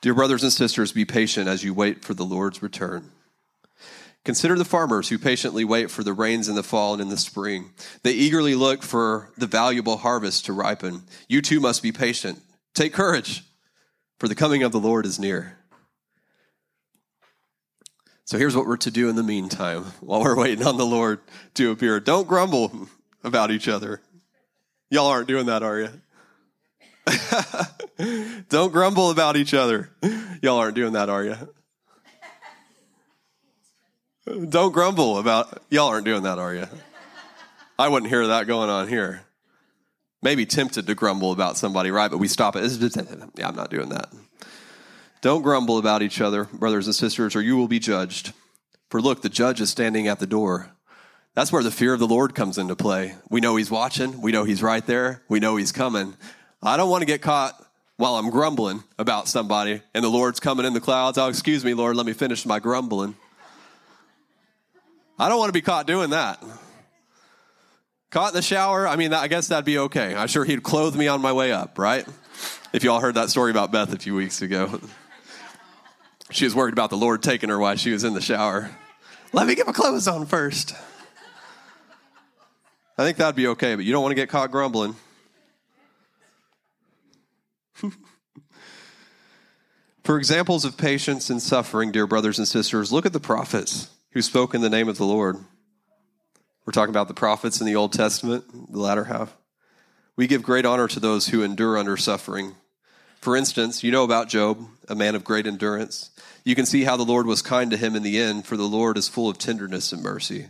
Dear 0.00 0.14
brothers 0.14 0.44
and 0.44 0.52
sisters, 0.52 0.92
be 0.92 1.04
patient 1.04 1.48
as 1.48 1.64
you 1.64 1.74
wait 1.74 2.04
for 2.04 2.14
the 2.14 2.24
Lord's 2.24 2.62
return. 2.62 3.10
Consider 4.24 4.56
the 4.56 4.64
farmers 4.64 5.08
who 5.08 5.18
patiently 5.18 5.64
wait 5.64 5.90
for 5.90 6.04
the 6.04 6.12
rains 6.12 6.48
in 6.48 6.54
the 6.54 6.62
fall 6.62 6.92
and 6.92 7.02
in 7.02 7.08
the 7.08 7.16
spring. 7.16 7.70
They 8.02 8.12
eagerly 8.12 8.54
look 8.54 8.82
for 8.82 9.30
the 9.36 9.46
valuable 9.46 9.96
harvest 9.96 10.46
to 10.46 10.52
ripen. 10.52 11.02
You 11.28 11.40
too 11.42 11.60
must 11.60 11.82
be 11.82 11.92
patient. 11.92 12.40
Take 12.74 12.92
courage, 12.92 13.42
for 14.20 14.28
the 14.28 14.34
coming 14.34 14.62
of 14.62 14.70
the 14.70 14.80
Lord 14.80 15.06
is 15.06 15.18
near. 15.18 15.56
So 18.24 18.36
here's 18.36 18.54
what 18.54 18.66
we're 18.66 18.76
to 18.78 18.90
do 18.90 19.08
in 19.08 19.16
the 19.16 19.22
meantime 19.22 19.84
while 20.00 20.22
we're 20.22 20.36
waiting 20.36 20.66
on 20.66 20.76
the 20.76 20.86
Lord 20.86 21.20
to 21.54 21.70
appear. 21.70 21.98
Don't 21.98 22.28
grumble 22.28 22.88
about 23.24 23.50
each 23.50 23.66
other. 23.66 24.02
Y'all 24.90 25.06
aren't 25.06 25.28
doing 25.28 25.46
that, 25.46 25.62
are 25.62 25.80
you? 25.80 25.88
Don't 28.48 28.72
grumble 28.72 29.10
about 29.10 29.36
each 29.36 29.54
other. 29.54 29.90
Y'all 30.42 30.58
aren't 30.58 30.74
doing 30.74 30.92
that, 30.92 31.08
are 31.08 31.24
you? 31.24 31.36
Don't 34.48 34.72
grumble 34.72 35.18
about 35.18 35.62
y'all 35.70 35.88
aren't 35.88 36.04
doing 36.04 36.22
that, 36.24 36.38
are 36.38 36.54
you? 36.54 36.66
I 37.78 37.88
wouldn't 37.88 38.10
hear 38.10 38.26
that 38.26 38.46
going 38.46 38.68
on 38.68 38.88
here. 38.88 39.22
Maybe 40.22 40.46
tempted 40.46 40.86
to 40.86 40.94
grumble 40.94 41.32
about 41.32 41.56
somebody, 41.56 41.90
right? 41.90 42.10
But 42.10 42.18
we 42.18 42.28
stop 42.28 42.56
it. 42.56 42.62
Yeah, 43.36 43.48
I'm 43.48 43.56
not 43.56 43.70
doing 43.70 43.90
that. 43.90 44.12
Don't 45.20 45.42
grumble 45.42 45.78
about 45.78 46.02
each 46.02 46.20
other, 46.20 46.44
brothers 46.44 46.86
and 46.86 46.94
sisters, 46.94 47.34
or 47.34 47.42
you 47.42 47.56
will 47.56 47.68
be 47.68 47.78
judged. 47.78 48.32
For 48.90 49.00
look, 49.00 49.22
the 49.22 49.28
judge 49.28 49.60
is 49.60 49.70
standing 49.70 50.08
at 50.08 50.18
the 50.18 50.26
door. 50.26 50.70
That's 51.34 51.52
where 51.52 51.62
the 51.62 51.70
fear 51.70 51.92
of 51.92 52.00
the 52.00 52.06
Lord 52.06 52.34
comes 52.34 52.58
into 52.58 52.74
play. 52.74 53.14
We 53.30 53.40
know 53.40 53.56
he's 53.56 53.70
watching. 53.70 54.20
We 54.20 54.32
know 54.32 54.44
he's 54.44 54.62
right 54.62 54.84
there. 54.84 55.22
We 55.28 55.38
know 55.38 55.56
he's 55.56 55.72
coming. 55.72 56.16
I 56.62 56.76
don't 56.76 56.90
want 56.90 57.02
to 57.02 57.06
get 57.06 57.22
caught 57.22 57.54
while 57.96 58.16
I'm 58.16 58.30
grumbling 58.30 58.82
about 58.98 59.28
somebody 59.28 59.82
and 59.94 60.04
the 60.04 60.08
Lord's 60.08 60.40
coming 60.40 60.66
in 60.66 60.72
the 60.72 60.80
clouds. 60.80 61.18
Oh, 61.18 61.28
excuse 61.28 61.64
me, 61.64 61.74
Lord, 61.74 61.96
let 61.96 62.06
me 62.06 62.12
finish 62.12 62.44
my 62.46 62.58
grumbling. 62.58 63.16
I 65.18 65.28
don't 65.28 65.38
want 65.38 65.48
to 65.48 65.52
be 65.52 65.62
caught 65.62 65.86
doing 65.86 66.10
that. 66.10 66.42
Caught 68.10 68.28
in 68.28 68.34
the 68.36 68.42
shower, 68.42 68.88
I 68.88 68.96
mean, 68.96 69.12
I 69.12 69.28
guess 69.28 69.48
that'd 69.48 69.64
be 69.64 69.78
okay. 69.78 70.14
I'm 70.14 70.28
sure 70.28 70.44
he'd 70.44 70.62
clothe 70.62 70.96
me 70.96 71.08
on 71.08 71.20
my 71.20 71.32
way 71.32 71.52
up, 71.52 71.78
right? 71.78 72.06
If 72.72 72.82
y'all 72.84 73.00
heard 73.00 73.16
that 73.16 73.28
story 73.28 73.50
about 73.50 73.70
Beth 73.70 73.92
a 73.92 73.98
few 73.98 74.14
weeks 74.14 74.42
ago. 74.42 74.80
She 76.30 76.44
was 76.44 76.54
worried 76.54 76.72
about 76.72 76.90
the 76.90 76.96
Lord 76.96 77.22
taking 77.22 77.48
her 77.50 77.58
while 77.58 77.76
she 77.76 77.90
was 77.90 78.04
in 78.04 78.14
the 78.14 78.20
shower. 78.20 78.70
Let 79.32 79.46
me 79.46 79.54
get 79.54 79.66
my 79.66 79.72
clothes 79.72 80.08
on 80.08 80.26
first. 80.26 80.74
I 82.96 83.04
think 83.04 83.18
that'd 83.18 83.36
be 83.36 83.48
okay, 83.48 83.74
but 83.74 83.84
you 83.84 83.92
don't 83.92 84.02
want 84.02 84.12
to 84.12 84.16
get 84.16 84.28
caught 84.28 84.50
grumbling. 84.50 84.96
For 90.04 90.18
examples 90.18 90.64
of 90.64 90.76
patience 90.76 91.30
and 91.30 91.42
suffering, 91.42 91.92
dear 91.92 92.06
brothers 92.06 92.38
and 92.38 92.48
sisters, 92.48 92.92
look 92.92 93.06
at 93.06 93.12
the 93.12 93.20
prophets 93.20 93.90
who 94.12 94.22
spoke 94.22 94.54
in 94.54 94.60
the 94.60 94.70
name 94.70 94.88
of 94.88 94.96
the 94.96 95.04
Lord. 95.04 95.36
We're 96.64 96.72
talking 96.72 96.94
about 96.94 97.08
the 97.08 97.14
prophets 97.14 97.60
in 97.60 97.66
the 97.66 97.76
Old 97.76 97.92
Testament, 97.92 98.72
the 98.72 98.78
latter 98.78 99.04
half. 99.04 99.36
We 100.16 100.26
give 100.26 100.42
great 100.42 100.66
honor 100.66 100.88
to 100.88 101.00
those 101.00 101.28
who 101.28 101.42
endure 101.42 101.78
under 101.78 101.96
suffering. 101.96 102.54
For 103.20 103.36
instance, 103.36 103.82
you 103.82 103.90
know 103.90 104.04
about 104.04 104.28
Job, 104.28 104.66
a 104.88 104.94
man 104.94 105.14
of 105.14 105.24
great 105.24 105.46
endurance. 105.46 106.10
You 106.44 106.54
can 106.54 106.66
see 106.66 106.84
how 106.84 106.96
the 106.96 107.04
Lord 107.04 107.26
was 107.26 107.42
kind 107.42 107.70
to 107.70 107.76
him 107.76 107.94
in 107.94 108.02
the 108.02 108.18
end, 108.18 108.46
for 108.46 108.56
the 108.56 108.64
Lord 108.64 108.96
is 108.96 109.08
full 109.08 109.28
of 109.28 109.38
tenderness 109.38 109.92
and 109.92 110.02
mercy. 110.02 110.48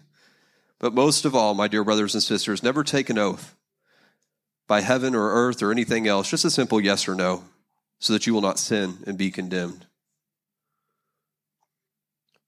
But 0.78 0.94
most 0.94 1.24
of 1.24 1.34
all, 1.34 1.54
my 1.54 1.66
dear 1.66 1.82
brothers 1.82 2.14
and 2.14 2.22
sisters, 2.22 2.62
never 2.62 2.84
take 2.84 3.10
an 3.10 3.18
oath 3.18 3.56
by 4.68 4.82
heaven 4.82 5.14
or 5.14 5.32
earth 5.32 5.62
or 5.62 5.72
anything 5.72 6.06
else, 6.06 6.30
just 6.30 6.44
a 6.44 6.50
simple 6.50 6.80
yes 6.80 7.08
or 7.08 7.14
no, 7.14 7.42
so 7.98 8.12
that 8.12 8.26
you 8.26 8.34
will 8.34 8.42
not 8.42 8.58
sin 8.58 8.98
and 9.06 9.18
be 9.18 9.30
condemned. 9.32 9.86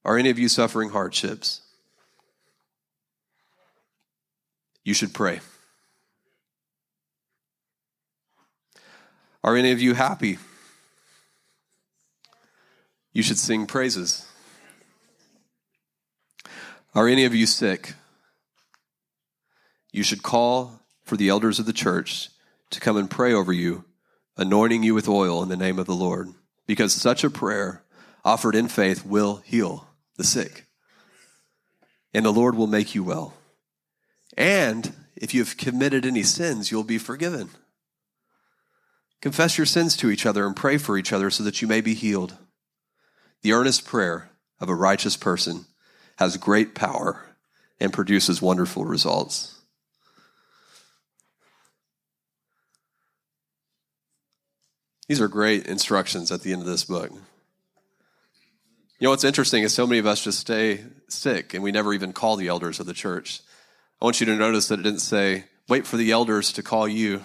Are 0.04 0.16
any 0.16 0.30
of 0.30 0.38
you 0.38 0.48
suffering 0.48 0.90
hardships? 0.90 1.62
You 4.84 4.94
should 4.94 5.12
pray. 5.12 5.40
Are 9.42 9.56
any 9.56 9.72
of 9.72 9.80
you 9.80 9.94
happy? 9.94 10.38
You 13.12 13.22
should 13.22 13.38
sing 13.38 13.66
praises. 13.66 14.26
Are 16.94 17.08
any 17.08 17.24
of 17.24 17.34
you 17.34 17.46
sick? 17.46 17.94
You 19.92 20.02
should 20.02 20.22
call 20.22 20.79
for 21.10 21.16
the 21.16 21.28
elders 21.28 21.58
of 21.58 21.66
the 21.66 21.72
church 21.72 22.28
to 22.70 22.78
come 22.78 22.96
and 22.96 23.10
pray 23.10 23.32
over 23.32 23.52
you, 23.52 23.84
anointing 24.36 24.84
you 24.84 24.94
with 24.94 25.08
oil 25.08 25.42
in 25.42 25.48
the 25.48 25.56
name 25.56 25.76
of 25.76 25.86
the 25.86 25.92
Lord, 25.92 26.28
because 26.68 26.92
such 26.92 27.24
a 27.24 27.30
prayer 27.30 27.82
offered 28.24 28.54
in 28.54 28.68
faith 28.68 29.04
will 29.04 29.38
heal 29.38 29.88
the 30.16 30.22
sick, 30.22 30.66
and 32.14 32.24
the 32.24 32.32
Lord 32.32 32.54
will 32.54 32.68
make 32.68 32.94
you 32.94 33.02
well. 33.02 33.34
And 34.38 34.94
if 35.16 35.34
you 35.34 35.40
have 35.40 35.56
committed 35.56 36.06
any 36.06 36.22
sins, 36.22 36.70
you'll 36.70 36.84
be 36.84 36.96
forgiven. 36.96 37.50
Confess 39.20 39.58
your 39.58 39.66
sins 39.66 39.96
to 39.96 40.10
each 40.10 40.24
other 40.24 40.46
and 40.46 40.54
pray 40.54 40.78
for 40.78 40.96
each 40.96 41.12
other 41.12 41.28
so 41.28 41.42
that 41.42 41.60
you 41.60 41.66
may 41.66 41.80
be 41.80 41.94
healed. 41.94 42.36
The 43.42 43.52
earnest 43.52 43.84
prayer 43.84 44.30
of 44.60 44.68
a 44.68 44.76
righteous 44.76 45.16
person 45.16 45.64
has 46.18 46.36
great 46.36 46.76
power 46.76 47.34
and 47.80 47.92
produces 47.92 48.40
wonderful 48.40 48.84
results. 48.84 49.59
These 55.10 55.20
are 55.20 55.26
great 55.26 55.66
instructions 55.66 56.30
at 56.30 56.42
the 56.42 56.52
end 56.52 56.62
of 56.62 56.68
this 56.68 56.84
book. 56.84 57.10
You 57.10 57.18
know 59.00 59.10
what's 59.10 59.24
interesting 59.24 59.64
is 59.64 59.74
so 59.74 59.84
many 59.84 59.98
of 59.98 60.06
us 60.06 60.22
just 60.22 60.38
stay 60.38 60.84
sick 61.08 61.52
and 61.52 61.64
we 61.64 61.72
never 61.72 61.92
even 61.92 62.12
call 62.12 62.36
the 62.36 62.46
elders 62.46 62.78
of 62.78 62.86
the 62.86 62.92
church. 62.92 63.40
I 64.00 64.04
want 64.04 64.20
you 64.20 64.26
to 64.26 64.36
notice 64.36 64.68
that 64.68 64.78
it 64.78 64.84
didn't 64.84 65.00
say, 65.00 65.46
wait 65.68 65.84
for 65.84 65.96
the 65.96 66.12
elders 66.12 66.52
to 66.52 66.62
call 66.62 66.86
you. 66.86 67.24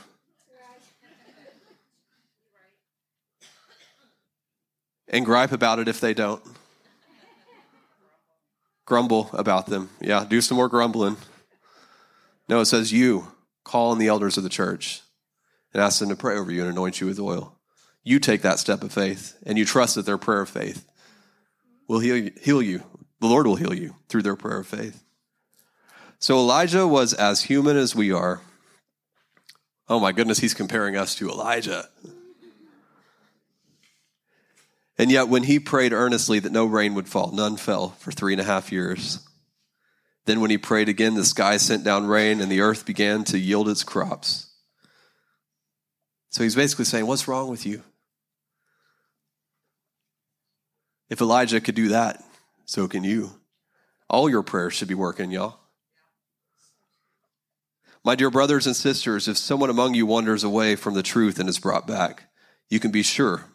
and 5.08 5.24
gripe 5.24 5.52
about 5.52 5.78
it 5.78 5.88
if 5.88 6.02
they 6.02 6.16
don't. 6.16 6.42
Grumble 8.86 9.30
about 9.32 9.68
them. 9.68 9.92
Yeah, 10.02 10.26
do 10.28 10.42
some 10.42 10.58
more 10.58 10.70
grumbling. 10.70 11.18
No, 12.50 12.62
it 12.62 12.66
says 12.66 12.92
you 12.92 13.28
call 13.64 13.92
on 13.92 14.00
the 14.00 14.08
elders 14.08 14.38
of 14.38 14.44
the 14.44 14.50
church 14.50 15.04
and 15.72 15.84
ask 15.84 16.00
them 16.00 16.10
to 16.10 16.16
pray 16.16 16.36
over 16.36 16.52
you 16.52 16.62
and 16.62 16.72
anoint 16.72 17.00
you 17.00 17.06
with 17.06 17.20
oil. 17.20 17.55
You 18.06 18.20
take 18.20 18.44
that 18.44 18.60
step 18.60 18.84
of 18.84 18.94
faith 18.94 19.36
and 19.46 19.58
you 19.58 19.66
trust 19.66 19.96
that 19.96 20.06
their 20.06 20.20
prayer 20.20 20.42
of 20.42 20.50
faith 20.50 20.86
will 21.88 22.00
heal 22.00 22.16
you. 22.16 22.32
Heal 22.40 22.62
you. 22.62 22.84
The 23.20 23.28
Lord 23.28 23.48
will 23.48 23.56
heal 23.56 23.74
you 23.74 23.96
through 24.08 24.22
their 24.22 24.36
prayer 24.36 24.60
of 24.60 24.68
faith. 24.68 25.04
So 26.20 26.38
Elijah 26.38 26.88
was 26.88 27.14
as 27.14 27.42
human 27.42 27.76
as 27.76 27.96
we 27.96 28.12
are. 28.12 28.42
Oh 29.90 30.00
my 30.00 30.12
goodness, 30.12 30.40
he's 30.40 30.54
comparing 30.54 30.96
us 30.96 31.16
to 31.16 31.30
Elijah. 31.30 31.90
And 34.98 35.12
yet, 35.12 35.28
when 35.28 35.44
he 35.44 35.60
prayed 35.60 35.92
earnestly 35.92 36.40
that 36.40 36.52
no 36.52 36.66
rain 36.66 36.94
would 36.94 37.10
fall, 37.10 37.32
none 37.32 37.58
fell 37.58 37.90
for 38.00 38.12
three 38.12 38.34
and 38.34 38.42
a 38.42 38.46
half 38.46 38.72
years. 38.72 39.20
Then, 40.26 40.42
when 40.42 40.52
he 40.52 40.58
prayed 40.58 40.90
again, 40.90 41.16
the 41.16 41.26
sky 41.26 41.58
sent 41.58 41.84
down 41.84 42.08
rain 42.08 42.40
and 42.40 42.52
the 42.52 42.62
earth 42.62 42.86
began 42.86 43.24
to 43.26 43.38
yield 43.38 43.68
its 43.68 43.84
crops. 43.84 44.48
So 46.30 46.44
he's 46.44 46.56
basically 46.56 46.86
saying, 46.86 47.08
What's 47.08 47.28
wrong 47.28 47.50
with 47.50 47.66
you? 47.66 47.84
If 51.10 51.22
Elijah 51.22 51.62
could 51.62 51.76
do 51.76 51.90
that, 51.90 52.24
so 52.66 52.88
can 52.88 53.04
you. 53.04 53.32
All 54.10 54.30
your 54.30 54.44
prayers 54.44 54.74
should 54.74 54.88
be 54.88 54.96
working, 54.96 55.32
y'all. 55.32 55.60
My 58.04 58.16
dear 58.16 58.30
brothers 58.30 58.68
and 58.68 58.76
sisters, 58.76 59.28
if 59.28 59.38
someone 59.38 59.70
among 59.70 59.96
you 59.96 60.06
wanders 60.06 60.44
away 60.44 60.76
from 60.76 60.94
the 60.94 61.04
truth 61.04 61.40
and 61.40 61.50
is 61.50 61.60
brought 61.60 61.88
back, 61.88 62.30
you 62.70 62.80
can 62.80 62.92
be 62.92 63.02
sure 63.02 63.46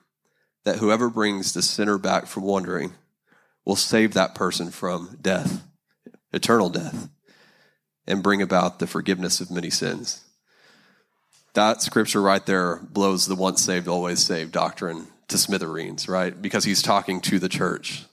that 0.64 0.78
whoever 0.78 1.08
brings 1.08 1.52
the 1.52 1.62
sinner 1.62 1.98
back 1.98 2.26
from 2.26 2.42
wandering 2.42 2.92
will 3.64 3.76
save 3.76 4.14
that 4.14 4.34
person 4.34 4.70
from 4.70 5.18
death, 5.20 5.62
eternal 6.32 6.68
death, 6.68 7.08
and 8.06 8.22
bring 8.22 8.42
about 8.42 8.78
the 8.78 8.86
forgiveness 8.86 9.40
of 9.40 9.50
many 9.50 9.70
sins. 9.70 10.24
That 11.54 11.82
scripture 11.82 12.22
right 12.22 12.44
there 12.44 12.76
blows 12.76 13.26
the 13.26 13.36
once 13.36 13.62
saved, 13.62 13.88
always 13.88 14.24
saved 14.24 14.52
doctrine 14.52 15.06
to 15.30 15.38
smithereens, 15.38 16.08
right? 16.08 16.40
Because 16.40 16.64
he's 16.64 16.82
talking 16.82 17.20
to 17.22 17.38
the 17.38 17.48
church. 17.48 18.04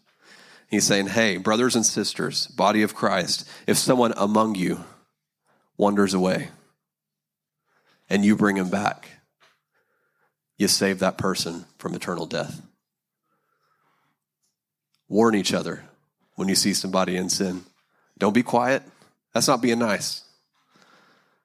He's 0.69 0.86
saying, 0.86 1.08
hey, 1.08 1.38
brothers 1.38 1.75
and 1.75 1.86
sisters, 1.86 2.47
body 2.47 2.82
of 2.82 2.95
Christ, 2.95 3.47
if 3.67 3.77
someone 3.77 4.13
among 4.17 4.56
you 4.56 4.84
wanders 5.77 6.13
away 6.13 6.49
and 8.10 8.25
you 8.25 8.36
bring 8.36 8.58
him 8.58 8.69
back, 8.69 9.10
you 10.58 10.67
save 10.67 10.99
that 10.99 11.17
person 11.17 11.65
from 11.77 11.93
eternal 11.93 12.25
death. 12.25 12.62
Warn 15.08 15.36
each 15.36 15.53
other 15.53 15.84
when 16.36 16.49
you 16.49 16.56
see 16.56 16.73
somebody 16.73 17.15
in 17.15 17.30
sin. 17.30 17.63
Don't 18.17 18.34
be 18.34 18.43
quiet. 18.43 18.84
That's 19.34 19.47
not 19.47 19.62
being 19.62 19.80
nice. 19.80 20.23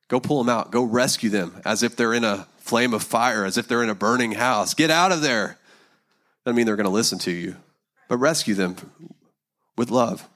Go 0.09 0.19
pull 0.19 0.43
them 0.43 0.49
out. 0.49 0.73
Go 0.73 0.83
rescue 0.83 1.31
them 1.31 1.61
as 1.65 1.83
if 1.83 1.95
they're 1.95 2.15
in 2.15 2.25
a 2.25 2.47
flame 2.59 2.93
of 2.93 3.03
fire, 3.03 3.45
as 3.45 3.57
if 3.57 3.69
they're 3.69 3.83
in 3.83 3.89
a 3.89 3.95
burning 3.95 4.33
house. 4.33 4.75
Get 4.75 4.91
out 4.91 5.13
of 5.13 5.21
there. 5.21 5.59
Doesn't 6.45 6.57
mean 6.57 6.67
they're 6.67 6.77
going 6.77 6.85
to 6.85 6.91
listen 6.91 7.19
to 7.21 7.31
you, 7.31 7.57
but 8.09 8.19
rescue 8.19 8.55
them 8.55 8.77
with 9.77 9.91
love. 9.91 10.29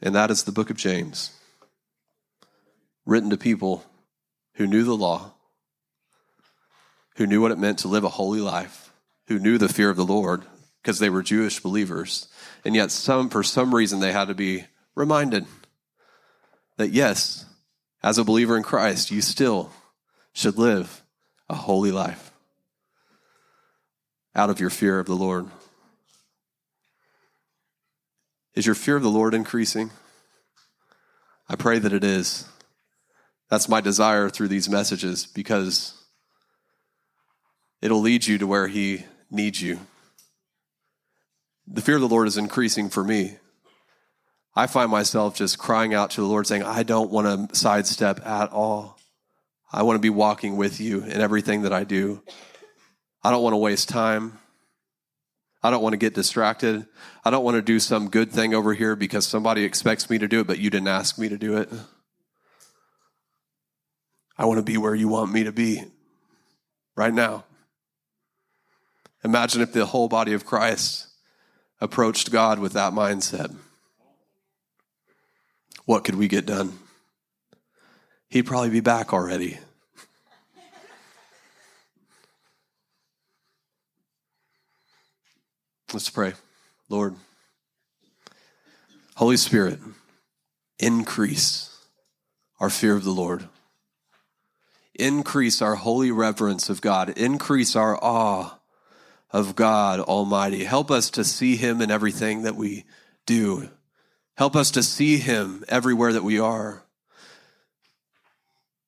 And 0.00 0.14
that 0.14 0.30
is 0.30 0.44
the 0.44 0.52
book 0.52 0.70
of 0.70 0.76
James, 0.76 1.32
written 3.04 3.30
to 3.30 3.36
people 3.36 3.84
who 4.54 4.66
knew 4.66 4.84
the 4.84 4.96
law 4.96 5.32
who 7.18 7.26
knew 7.26 7.42
what 7.42 7.50
it 7.50 7.58
meant 7.58 7.80
to 7.80 7.88
live 7.88 8.04
a 8.04 8.08
holy 8.08 8.40
life, 8.40 8.92
who 9.26 9.40
knew 9.40 9.58
the 9.58 9.68
fear 9.68 9.90
of 9.90 9.96
the 9.96 10.04
Lord 10.04 10.44
because 10.80 11.00
they 11.00 11.10
were 11.10 11.22
Jewish 11.22 11.58
believers. 11.58 12.28
And 12.64 12.76
yet, 12.76 12.92
some, 12.92 13.28
for 13.28 13.42
some 13.42 13.74
reason, 13.74 13.98
they 13.98 14.12
had 14.12 14.28
to 14.28 14.34
be 14.34 14.64
reminded 14.94 15.46
that 16.76 16.92
yes, 16.92 17.44
as 18.04 18.18
a 18.18 18.24
believer 18.24 18.56
in 18.56 18.62
Christ, 18.62 19.10
you 19.10 19.20
still 19.20 19.72
should 20.32 20.58
live 20.58 21.02
a 21.50 21.56
holy 21.56 21.90
life 21.90 22.27
out 24.38 24.48
of 24.48 24.60
your 24.60 24.70
fear 24.70 24.98
of 24.98 25.06
the 25.06 25.16
Lord. 25.16 25.46
Is 28.54 28.64
your 28.64 28.74
fear 28.74 28.96
of 28.96 29.02
the 29.02 29.10
Lord 29.10 29.34
increasing? 29.34 29.90
I 31.48 31.56
pray 31.56 31.78
that 31.78 31.92
it 31.92 32.04
is. 32.04 32.48
That's 33.50 33.68
my 33.68 33.80
desire 33.80 34.30
through 34.30 34.48
these 34.48 34.68
messages 34.68 35.26
because 35.26 35.98
It'll 37.80 38.00
lead 38.00 38.26
you 38.26 38.38
to 38.38 38.46
where 38.46 38.66
He 38.66 39.04
needs 39.30 39.62
you. 39.62 39.78
The 41.66 41.80
fear 41.80 41.96
of 41.96 42.00
the 42.00 42.08
Lord 42.08 42.26
is 42.26 42.36
increasing 42.36 42.88
for 42.88 43.04
me. 43.04 43.36
I 44.56 44.66
find 44.66 44.90
myself 44.90 45.36
just 45.36 45.58
crying 45.58 45.94
out 45.94 46.10
to 46.12 46.20
the 46.20 46.26
Lord, 46.26 46.46
saying, 46.46 46.64
I 46.64 46.82
don't 46.82 47.10
want 47.10 47.50
to 47.50 47.56
sidestep 47.56 48.26
at 48.26 48.50
all. 48.50 48.98
I 49.70 49.82
want 49.82 49.96
to 49.96 50.00
be 50.00 50.10
walking 50.10 50.56
with 50.56 50.80
you 50.80 51.04
in 51.04 51.20
everything 51.20 51.62
that 51.62 51.72
I 51.72 51.84
do. 51.84 52.22
I 53.22 53.30
don't 53.30 53.42
want 53.42 53.54
to 53.54 53.58
waste 53.58 53.88
time. 53.88 54.38
I 55.62 55.70
don't 55.70 55.82
want 55.82 55.92
to 55.92 55.98
get 55.98 56.14
distracted. 56.14 56.86
I 57.24 57.30
don't 57.30 57.44
want 57.44 57.56
to 57.56 57.62
do 57.62 57.80
some 57.80 58.08
good 58.08 58.30
thing 58.30 58.54
over 58.54 58.74
here 58.74 58.94
because 58.94 59.26
somebody 59.26 59.64
expects 59.64 60.08
me 60.08 60.18
to 60.18 60.28
do 60.28 60.40
it, 60.40 60.46
but 60.46 60.58
you 60.58 60.70
didn't 60.70 60.88
ask 60.88 61.18
me 61.18 61.28
to 61.28 61.36
do 61.36 61.56
it. 61.56 61.68
I 64.36 64.44
want 64.44 64.58
to 64.58 64.62
be 64.62 64.76
where 64.76 64.94
you 64.94 65.08
want 65.08 65.32
me 65.32 65.44
to 65.44 65.52
be 65.52 65.82
right 66.94 67.12
now. 67.12 67.44
Imagine 69.24 69.62
if 69.62 69.72
the 69.72 69.86
whole 69.86 70.08
body 70.08 70.32
of 70.32 70.46
Christ 70.46 71.08
approached 71.80 72.30
God 72.30 72.60
with 72.60 72.72
that 72.74 72.92
mindset. 72.92 73.54
What 75.86 76.04
could 76.04 76.14
we 76.14 76.28
get 76.28 76.46
done? 76.46 76.78
He'd 78.28 78.46
probably 78.46 78.70
be 78.70 78.80
back 78.80 79.12
already. 79.12 79.58
Let's 85.92 86.10
pray. 86.10 86.34
Lord, 86.90 87.14
Holy 89.14 89.38
Spirit, 89.38 89.78
increase 90.78 91.74
our 92.60 92.68
fear 92.68 92.94
of 92.94 93.04
the 93.04 93.10
Lord. 93.10 93.48
Increase 94.94 95.62
our 95.62 95.76
holy 95.76 96.10
reverence 96.10 96.68
of 96.68 96.82
God. 96.82 97.10
Increase 97.16 97.74
our 97.74 97.98
awe 98.02 98.58
of 99.30 99.56
God 99.56 100.00
Almighty. 100.00 100.64
Help 100.64 100.90
us 100.90 101.08
to 101.10 101.24
see 101.24 101.56
Him 101.56 101.80
in 101.80 101.90
everything 101.90 102.42
that 102.42 102.54
we 102.56 102.84
do. 103.24 103.70
Help 104.36 104.56
us 104.56 104.70
to 104.72 104.82
see 104.82 105.16
Him 105.16 105.64
everywhere 105.68 106.12
that 106.12 106.24
we 106.24 106.38
are. 106.38 106.84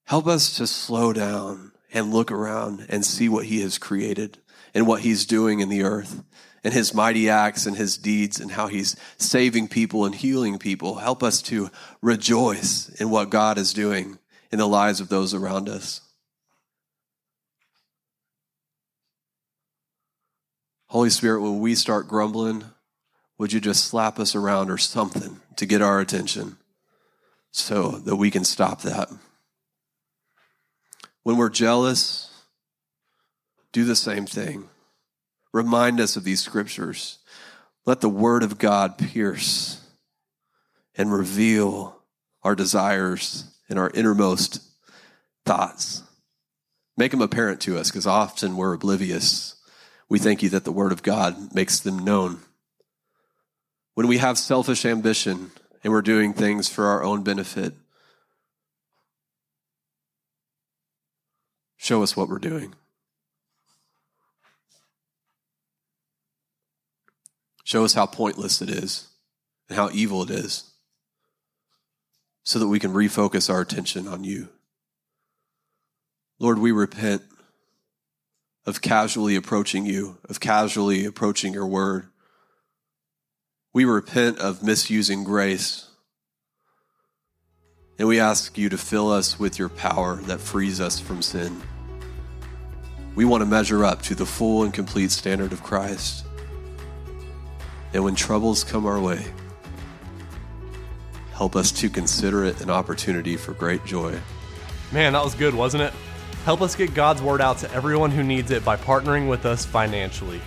Help 0.05 0.27
us 0.27 0.55
to 0.59 0.67
slow 0.67 1.15
down 1.15 1.73
and 1.95 2.13
look 2.13 2.31
around 2.31 2.85
and 2.91 3.07
see 3.07 3.29
what 3.29 3.47
He 3.47 3.63
has 3.63 3.79
created 3.79 4.37
and 4.75 4.87
what 4.87 5.01
He's 5.01 5.25
doing 5.25 5.61
in 5.61 5.71
the 5.71 5.83
earth 5.83 6.23
and 6.63 6.75
His 6.75 6.95
mighty 6.95 7.29
acts 7.29 7.67
and 7.67 7.77
His 7.77 7.97
deeds 7.97 8.41
and 8.41 8.53
how 8.53 8.67
He's 8.67 8.97
saving 9.17 9.69
people 9.69 10.05
and 10.05 10.15
healing 10.15 10.59
people. 10.59 10.97
Help 10.97 11.23
us 11.23 11.43
to 11.43 11.71
rejoice 12.03 12.89
in 13.01 13.11
what 13.11 13.31
God 13.31 13.59
is 13.59 13.73
doing 13.73 14.19
in 14.51 14.59
the 14.59 14.69
lives 14.69 15.01
of 15.01 15.09
those 15.09 15.33
around 15.35 15.69
us. 15.69 16.01
Holy 20.89 21.11
Spirit, 21.11 21.41
when 21.41 21.61
we 21.61 21.77
start 21.77 22.09
grumbling, 22.09 22.65
would 23.39 23.53
you 23.53 23.61
just 23.61 23.85
slap 23.85 24.19
us 24.19 24.35
around 24.35 24.71
or 24.71 24.77
something 24.77 25.41
to 25.57 25.65
get 25.65 25.81
our 25.81 26.01
attention 26.01 26.57
so 27.53 27.93
that 27.93 28.17
we 28.17 28.31
can 28.31 28.45
stop 28.45 28.83
that? 28.83 29.09
When 31.23 31.37
we're 31.37 31.49
jealous, 31.49 32.31
do 33.73 33.85
the 33.85 33.95
same 33.95 34.27
thing. 34.27 34.69
Remind 35.53 36.01
us 36.01 36.17
of 36.17 36.25
these 36.25 36.41
scriptures. 36.41 37.19
Let 37.87 38.01
the 38.01 38.09
word 38.09 38.43
of 38.43 38.59
God 38.59 38.99
pierce 38.99 39.81
and 40.95 41.13
reveal 41.13 41.97
our 42.43 42.55
desires 42.55 43.45
and 43.69 43.79
our 43.79 43.91
innermost 43.91 44.63
thoughts. 45.45 46.03
Make 46.97 47.11
them 47.13 47.23
apparent 47.23 47.61
to 47.63 47.79
us 47.79 47.91
because 47.91 48.07
often 48.07 48.57
we're 48.57 48.75
oblivious. 48.75 49.57
We 50.09 50.19
thank 50.19 50.43
you 50.43 50.51
that 50.51 50.65
the 50.65 50.73
word 50.73 50.93
of 50.93 51.03
God 51.03 51.55
makes 51.55 51.81
them 51.81 51.99
known. 51.99 52.41
When 53.95 54.07
we 54.07 54.19
have 54.19 54.39
selfish 54.39 54.85
ambition 54.85 55.51
and 55.83 55.93
we're 55.93 56.03
doing 56.03 56.33
things 56.33 56.69
for 56.69 56.87
our 56.87 57.03
own 57.03 57.23
benefit, 57.23 57.75
show 61.77 62.03
us 62.03 62.17
what 62.17 62.29
we're 62.29 62.39
doing. 62.39 62.75
Show 67.71 67.85
us 67.85 67.95
how 67.95 68.07
pointless 68.07 68.61
it 68.61 68.69
is 68.69 69.07
and 69.69 69.79
how 69.79 69.91
evil 69.93 70.25
it 70.25 70.31
is 70.31 70.73
so 72.43 72.59
that 72.59 72.67
we 72.67 72.81
can 72.81 72.93
refocus 72.93 73.49
our 73.49 73.61
attention 73.61 74.09
on 74.09 74.25
you. 74.25 74.49
Lord, 76.41 76.59
we 76.59 76.73
repent 76.73 77.23
of 78.67 78.83
casually 78.83 79.37
approaching 79.37 79.87
you, 79.87 80.19
of 80.29 80.41
casually 80.41 81.05
approaching 81.05 81.53
your 81.55 81.69
word. 81.69 82.09
We 83.73 83.85
repent 83.85 84.41
of 84.41 84.65
misusing 84.65 85.23
grace. 85.23 85.87
And 88.01 88.09
we 88.09 88.19
ask 88.19 88.59
you 88.59 88.69
to 88.69 88.79
fill 88.79 89.13
us 89.13 89.39
with 89.39 89.61
your 89.61 89.69
power 89.69 90.17
that 90.23 90.41
frees 90.41 90.81
us 90.81 90.99
from 90.99 91.23
sin. 91.23 91.63
We 93.15 93.25
want 93.25 93.43
to 93.43 93.47
measure 93.47 93.85
up 93.85 94.03
to 94.03 94.17
the 94.17 94.27
full 94.27 94.65
and 94.65 94.75
complete 94.75 95.13
standard 95.13 95.53
of 95.53 95.63
Christ. 95.63 96.25
And 97.93 98.05
when 98.05 98.15
troubles 98.15 98.65
come 98.65 98.87
our 98.87 99.01
way, 99.01 99.25
help 101.33 101.57
us 101.57 101.73
to 101.73 101.89
consider 101.89 102.45
it 102.45 102.61
an 102.61 102.71
opportunity 102.71 103.37
for 103.37 103.53
great 103.53 103.85
joy. 103.85 104.19
Man, 104.93 105.13
that 105.13 105.25
was 105.25 105.35
good, 105.35 105.55
wasn't 105.55 105.83
it? 105.83 105.93
Help 106.45 106.63
us 106.63 106.75
get 106.75 106.95
God's 106.95 107.23
word 107.23 107.41
out 107.41 107.59
to 107.59 107.73
everyone 107.73 108.11
who 108.11 108.23
needs 108.23 108.51
it 108.51 108.65
by 108.65 108.77
partnering 108.77 109.29
with 109.29 109.45
us 109.47 109.65
financially. 109.65 110.41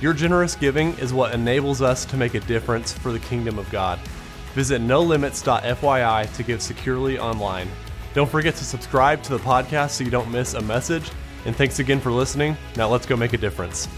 Your 0.00 0.12
generous 0.12 0.54
giving 0.54 0.96
is 0.98 1.12
what 1.12 1.34
enables 1.34 1.82
us 1.82 2.04
to 2.06 2.16
make 2.16 2.34
a 2.34 2.40
difference 2.40 2.92
for 2.92 3.12
the 3.12 3.18
kingdom 3.18 3.58
of 3.58 3.70
God. 3.70 3.98
Visit 4.54 4.82
nolimits.fyi 4.82 6.36
to 6.36 6.42
give 6.42 6.62
securely 6.62 7.18
online. 7.18 7.68
Don't 8.14 8.30
forget 8.30 8.56
to 8.56 8.64
subscribe 8.64 9.22
to 9.24 9.36
the 9.36 9.44
podcast 9.44 9.90
so 9.90 10.04
you 10.04 10.10
don't 10.10 10.30
miss 10.30 10.54
a 10.54 10.60
message. 10.60 11.10
And 11.44 11.54
thanks 11.54 11.78
again 11.78 12.00
for 12.00 12.10
listening. 12.10 12.56
Now 12.76 12.88
let's 12.88 13.06
go 13.06 13.16
make 13.16 13.32
a 13.32 13.38
difference. 13.38 13.88